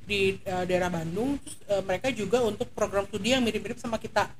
[0.09, 4.33] di eh, daerah Bandung terus eh, mereka juga untuk program studi yang mirip-mirip sama kita.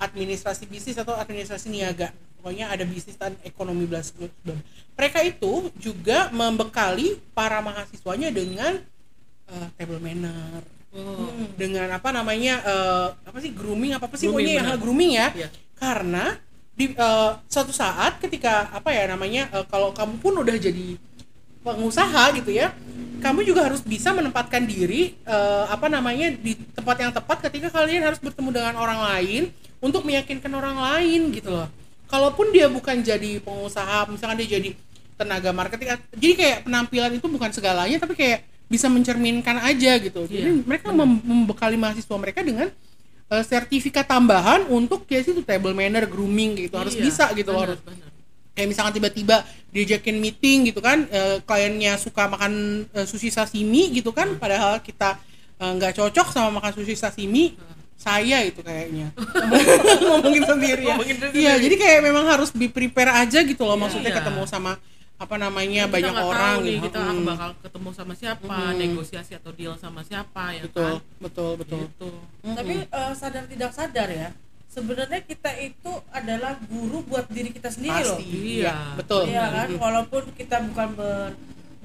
[0.00, 2.08] Administrasi bisnis atau administrasi niaga.
[2.40, 4.16] Pokoknya ada bisnis dan ekonomi belas
[4.96, 8.80] mereka itu juga membekali para mahasiswanya dengan
[9.48, 10.60] eh, table manner.
[10.90, 14.78] Oh, dengan apa namanya eh, apa sih grooming apa apa sih Grooming, pokoknya ya, benar.
[14.82, 15.28] grooming ya.
[15.38, 15.48] Iya.
[15.78, 16.24] karena
[16.74, 20.98] di eh, suatu saat ketika apa ya namanya eh, kalau kamu pun udah jadi
[21.60, 22.72] pengusaha gitu ya
[23.20, 28.00] kamu juga harus bisa menempatkan diri eh, apa namanya di tempat yang tepat ketika kalian
[28.00, 31.68] harus bertemu dengan orang lain untuk meyakinkan orang lain gitu loh.
[32.08, 34.72] Kalaupun dia bukan jadi pengusaha misalkan dia jadi
[35.20, 40.24] tenaga marketing jadi kayak penampilan itu bukan segalanya tapi kayak bisa mencerminkan aja gitu.
[40.24, 42.72] Jadi Iya, mereka mem- membekali mahasiswa mereka dengan
[43.28, 47.68] eh, sertifikat tambahan untuk ya itu table manner grooming gitu harus iya, bisa gitu loh.
[47.68, 47.78] harus.
[48.60, 52.52] Kayak misalkan tiba-tiba diajakin meeting gitu kan eh, kliennya suka makan
[52.86, 55.16] eh, sushi sashimi gitu kan padahal kita
[55.56, 57.56] eh, nggak cocok sama makan sushi sashimi
[57.96, 59.16] saya itu kayaknya
[60.06, 61.36] ngomongin sendiri ya Ngomongin sendiri.
[61.38, 64.18] iya jadi kayak memang harus be prepare aja gitu loh maksudnya Iya.
[64.20, 64.76] ketemu sama
[65.16, 66.84] apa namanya Kita banyak orang tahu nih gitu.
[66.88, 71.20] kita Hmm, bakal ketemu sama siapa, negosiasi atau deal sama siapa ya betul kan.
[71.20, 72.08] betul betul Gitu.
[72.50, 74.28] tapi eh, sadar tidak sadar ya
[74.70, 78.16] sebenarnya kita itu adalah guru buat diri kita sendiri loh.
[78.16, 78.26] Pasti.
[78.30, 78.70] Iya.
[78.70, 79.22] iya betul.
[79.26, 81.30] Iya kan, walaupun kita bukan ber,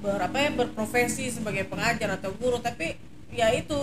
[0.00, 2.94] ber apa ya berprofesi sebagai pengajar atau guru, tapi
[3.34, 3.76] ya itu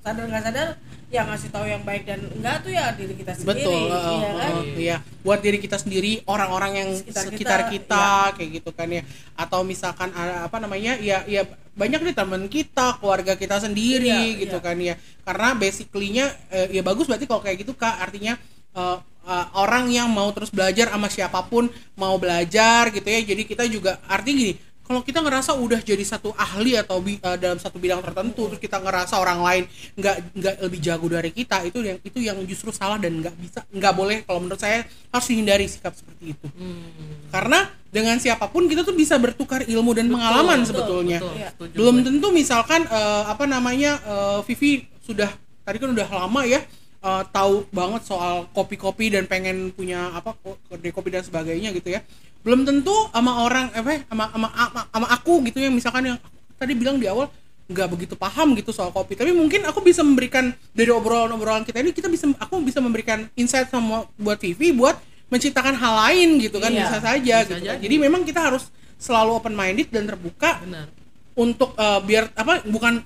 [0.00, 0.68] sadar nggak sadar
[1.06, 4.30] yang ngasih tahu yang baik dan enggak tuh ya diri kita sendiri, betul uh, iya
[4.34, 4.50] kan?
[4.50, 4.96] uh, iya.
[5.22, 9.02] Buat diri kita sendiri orang-orang yang Sekitar sekitar, kita, kita, kayak gitu kan ya.
[9.38, 11.46] Atau misalkan apa namanya ya ya
[11.78, 14.66] banyak nih teman kita keluarga kita sendiri Iya, gitu iya.
[14.66, 14.94] kan ya.
[15.22, 18.02] Karena basically-nya uh, ya bagus berarti kalau kayak gitu kak.
[18.02, 18.34] Artinya
[18.74, 18.98] uh,
[19.30, 23.22] uh, orang yang mau terus belajar sama siapa pun mau belajar gitu ya.
[23.22, 24.54] Jadi kita juga artinya gini
[24.86, 28.62] kalau kita ngerasa udah jadi satu ahli atau bi- uh, dalam satu bidang tertentu terus
[28.62, 29.62] kita ngerasa orang lain
[29.98, 33.66] nggak nggak lebih jago dari kita itu yang itu yang justru salah dan nggak bisa
[33.74, 36.46] nggak boleh kalau menurut saya harus dihindari sikap seperti itu.
[36.54, 37.26] Hmm.
[37.34, 41.18] karena dengan siapa pun kita tuh bisa bertukar ilmu dan pengalaman betul, sebetulnya.
[41.18, 41.74] betul, setuju.
[41.80, 45.32] Belum tentu misalkan eh, apa namanya eh, Vivi sudah
[45.64, 46.60] tadi kan udah lama ya
[47.00, 50.36] eh, tahu banget soal kopi-kopi dan pengen punya apa
[50.68, 52.04] kedai kopi dan sebagainya gitu ya
[52.46, 56.18] belum tentu sama orang apa ya, sama sama sama, sama aku gitu ya misalkan yang
[56.54, 57.26] tadi bilang di awal
[57.66, 59.18] nggak begitu paham gitu soal kopi.
[59.18, 63.66] Tapi mungkin aku bisa memberikan dari obrolan-obrolan kita ini kita bisa aku bisa memberikan insight
[63.66, 64.94] sama buat Vivi buat
[65.26, 67.74] menciptakan hal lain gitu kan Iya, bisa saja bisa gitu kan.
[67.74, 67.82] jadi.
[67.82, 70.86] jadi memang kita harus selalu open minded dan terbuka benar.
[71.34, 73.02] untuk eh, biar apa bukan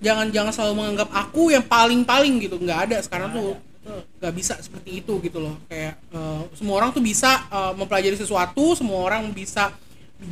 [0.00, 2.56] jangan jangan selalu menganggap aku yang paling paling gitu.
[2.56, 2.96] Nggak ada.
[3.04, 3.60] Sekarang tuh
[3.90, 5.56] nggak bisa seperti itu gitu loh.
[5.66, 9.72] Kayak eh, semua orang tuh bisa eh, mempelajari sesuatu semua orang bisa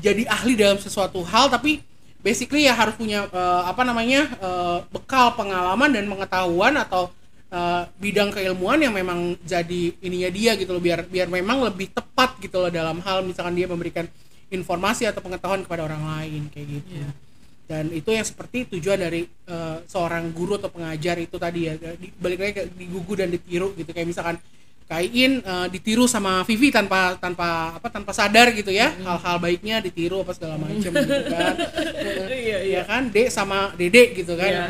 [0.03, 1.79] jadi ahli dalam sesuatu hal tapi
[2.21, 7.11] basically ya harus punya eh, apa namanya eh, bekal pengalaman dan pengetahuan atau
[7.51, 10.83] eh, bidang keilmuan yang memang jadi ininya dia gitu loh.
[10.83, 14.07] Biar biar memang lebih tepat gitu loh dalam hal misalkan dia memberikan
[14.51, 17.03] informasi atau pengetahuan kepada orang lain kayak gitu.
[17.03, 17.26] Iya.
[17.67, 21.75] Dan itu yang seperti tujuan dari eh, seorang guru atau pengajar itu tadi ya.
[21.75, 23.91] Di, balik lagi ke digugu dan ditiru gitu.
[23.91, 24.37] Kayak misalkan
[24.87, 28.95] Kain eh, ditiru sama Vivi tanpa tanpa apa tanpa sadar gitu ya.
[29.03, 30.95] Hal-hal baiknya ditiru apa segala macam gitu
[31.35, 31.55] kan.
[32.31, 32.81] Iya, iya.
[32.87, 33.11] Kan?
[33.11, 34.47] D sama Dede gitu kan.
[34.47, 34.67] Iya.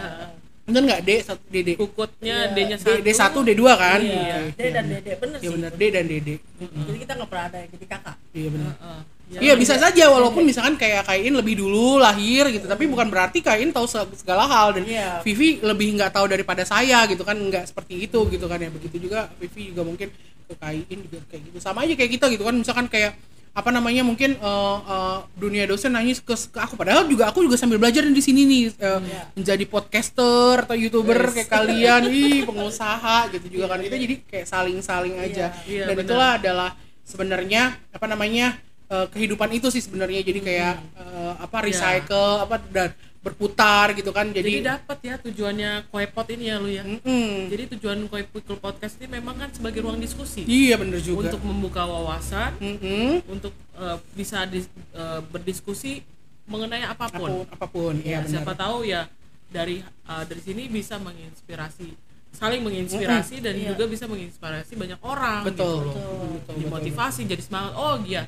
[0.67, 1.01] bener nggak?
[1.05, 2.55] D satu Dede kukutnya Iya.
[2.57, 2.99] D-nya D, satu.
[2.99, 4.01] D satu D dua kan?
[4.01, 4.51] Iya.
[4.51, 5.53] Dede dan Dede bener sih.
[5.53, 5.71] bener.
[5.71, 8.17] D dan Dede Jadi kita nggak pernah ada yang jadi kakak.
[8.33, 9.01] iya benar Heeh.
[9.27, 13.75] Iya bisa saja walaupun misalkan kayak Kain lebih dulu lahir gitu tapi bukan berarti Kain
[13.75, 14.71] tahu se- segala hal.
[14.73, 15.19] Dan Iya.
[15.21, 18.71] Vivi lebih nggak tahu daripada saya gitu kan nggak seperti itu gitu kan ya.
[18.71, 20.15] Begitu juga Vivi juga mungkin
[20.47, 21.59] ke Kain juga kayak gitu.
[21.59, 23.19] Sama aja kayak kita gitu kan misalkan kayak
[23.51, 26.79] apa namanya mungkin eh, eh, dunia dosen nanya ke, ke aku.
[26.79, 29.23] Padahal juga aku juga sambil belajar di sini nih eh, Iya.
[29.35, 32.03] menjadi podcaster atau youtuber kayak kalian.
[32.15, 33.83] Ih pengusaha gitu juga kan.
[33.83, 35.51] Kita jadi kayak saling-saling aja.
[35.67, 36.07] Iya, dan benar.
[36.07, 36.71] itulah adalah
[37.03, 40.21] sebenarnya apa namanya eh, kehidupan itu sih sebenarnya.
[40.23, 44.31] Jadi kayak eh, apa recycle apa dan berputar gitu kan.
[44.31, 46.87] Jadi jadi, dapat ya tujuannya koepot ini ya lu ya?
[46.87, 47.51] Mm-mm.
[47.51, 50.47] jadi tujuan koepikul podcast ini memang kan sebagai ruang diskusi.
[50.47, 51.27] Iya bener juga.
[51.27, 53.27] Untuk membuka wawasan Mm-mm.
[53.27, 56.07] untuk eh, bisa dis- eh, berdiskusi
[56.47, 57.27] mengenai apa pun.
[57.27, 57.95] Apa pun apa pun.
[57.99, 59.11] Iya Ya, benar siapa tahu ya
[59.51, 61.99] dari eh, dari sini bisa menginspirasi
[62.31, 63.73] saling menginspirasi dan Iya.
[63.73, 65.67] juga bisa menginspirasi banyak orang betul.
[65.83, 65.95] gitu loh.
[65.99, 67.73] betul, betul, dimotivasi jadi semangat.
[67.75, 68.23] Oh iya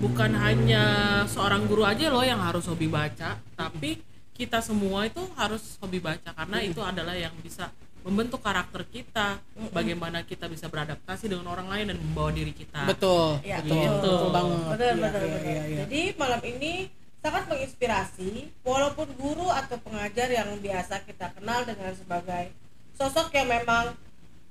[0.00, 0.82] bukan hanya
[1.28, 4.00] seorang guru aja loh yang harus hobi baca tapi
[4.32, 7.68] kita semua itu harus hobi baca karena itu adalah yang bisa
[8.00, 9.42] membentuk karakter kita
[9.74, 13.92] bagaimana kita bisa beradaptasi dengan orang lain dan membawa diri kita betul Iya, betul gitu.
[14.14, 15.42] betul banget Iya, benar, iya, benar.
[15.42, 15.78] iya, iya.
[15.84, 16.72] Jadi malam ini
[17.18, 18.30] sangat menginspirasi
[18.62, 22.54] walaupun guru atau pengajar yang biasa kita kenal dengan sebagai
[22.94, 23.92] sosok yang memang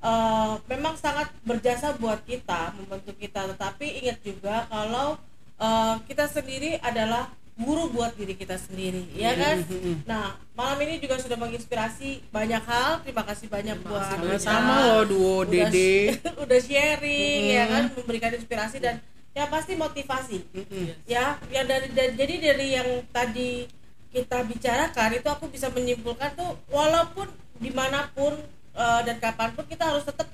[0.06, 3.50] eh, memang sangat berjasa buat kita membentuk kita.
[3.50, 5.18] Tetapi ingat juga kalau
[5.58, 7.26] eh, kita sendiri adalah
[7.56, 9.64] guru buat diri kita sendiri ya kan?
[10.04, 13.00] Nah malam ini juga sudah menginspirasi banyak hal.
[13.02, 14.86] Terima kasih banyak buat sama-sama Rina.
[14.86, 16.20] loh duo Udah- Dede.
[16.44, 17.84] udah sharing ya kan?
[17.96, 19.00] Memberikan inspirasi dan
[19.32, 21.00] yang pasti motivasi Mm-mm.
[21.08, 21.40] ya.
[21.48, 23.68] Yang dari, dari- jadi dari yang tadi
[24.12, 28.36] kita bicarakan itu aku bisa menyimpulkan tuh walaupun di mana pun
[28.76, 30.28] eh, dan kapan pun kita harus tetap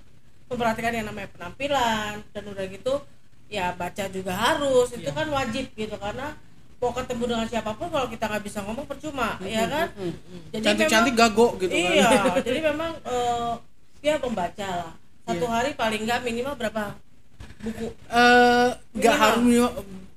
[0.46, 2.94] memperhatikan yang namanya penampilan dan udah gitu
[3.48, 5.14] ya baca juga harus itu Iya.
[5.14, 6.36] kan wajib gitu karena
[6.78, 9.88] mau ketemu dengan siapa pun kalau kita nggak bisa ngomong percuma ya kan
[10.50, 12.10] jadi cantik-cantik memang- gago gitu kan iya
[12.48, 13.52] jadi memang eh,
[14.02, 15.54] ya membaca lah satu Iya.
[15.54, 16.84] hari paling nggak minimal berapa
[17.62, 19.22] buku eh nggak Minimal.
[19.22, 19.72] harus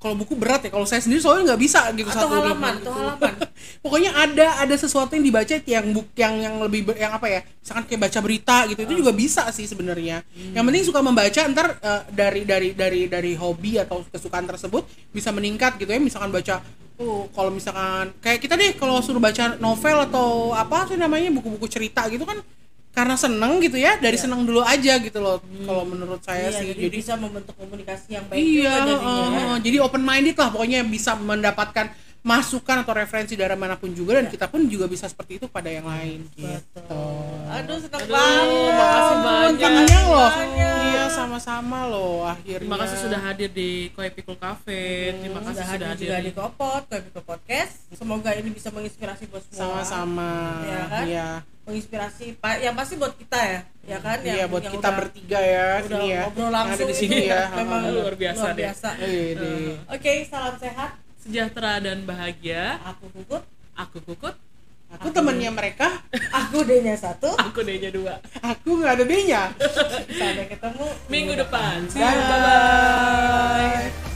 [0.04, 2.92] kalau buku berat ya kalau saya sendiri soalnya nggak bisa gitu atau satu halaman atau
[2.92, 3.32] halaman.
[3.84, 7.40] Pokoknya ada ada sesuatu yang dibaca yang buk yang yang lebih ber- yang apa ya
[7.40, 10.20] misalkan kayak baca berita gitu itu juga bisa sih sebenarnya.
[10.52, 15.32] Yang penting suka membaca ntar eh, dari dari dari dari hobi atau kesukaan tersebut bisa
[15.32, 16.60] meningkat gitu ya misalkan baca
[17.00, 21.66] oh kalau misalkan kayak kita deh kalau suruh baca novel atau apa sih namanya buku-buku
[21.66, 22.38] cerita gitu kan
[22.94, 26.66] karena seneng gitu ya dari seneng dulu aja gitu loh kalau menurut saya iya, sih.
[26.70, 30.36] jadi, jadi bisa membentuk komunikasi yang baik iya juga jadinya uh, uh, jadi open minded
[30.38, 31.90] lah pokoknya bisa mendapatkan
[32.24, 35.68] masukan atau referensi dari mana pun juga dan kita pun juga bisa seperti itu pada
[35.68, 36.48] yang lain gitu.
[36.72, 37.52] Betul.
[37.52, 38.72] aduh seneng Aduh, banget.
[38.80, 40.02] makasih banyak.
[40.08, 40.30] loh.
[40.88, 42.64] Iya sama-sama loh akhirnya.
[42.64, 45.12] Terima kasih sudah hadir di Koi Pikul Cafe.
[45.20, 47.92] Terima kasih sudah sudah hadir hadir juga di Kopot, Kopot Podcast.
[47.92, 49.84] Semoga ini bisa menginspirasi buat semua.
[49.84, 50.32] sama-sama.
[50.64, 51.04] Iya kan?
[51.04, 51.28] iya
[51.64, 54.20] Menginspirasi, pa- yang pasti buat kita ya, ya kan?
[54.20, 56.84] Yang, iya buat yang kita udah- bertiga ya udah sini ya ngobrol yang langsung ada
[56.84, 57.80] di sini ya memang.
[57.90, 58.64] Luar biasa luar deh.
[58.64, 58.88] biasa.
[58.98, 59.74] Iya deh.
[59.90, 60.90] Oke, salam sehat.
[61.16, 63.40] sejahtera dan bahagia Aku Kukut,
[63.74, 64.36] aku kukut
[64.92, 65.88] aku temannya mereka
[66.30, 67.32] aku D-nya satu.
[67.34, 69.42] aku D-nya dua aku nggak ada D-nya
[70.06, 72.28] Sampai ketemu minggu depan See you, Bye.
[72.28, 74.13] bye-bye.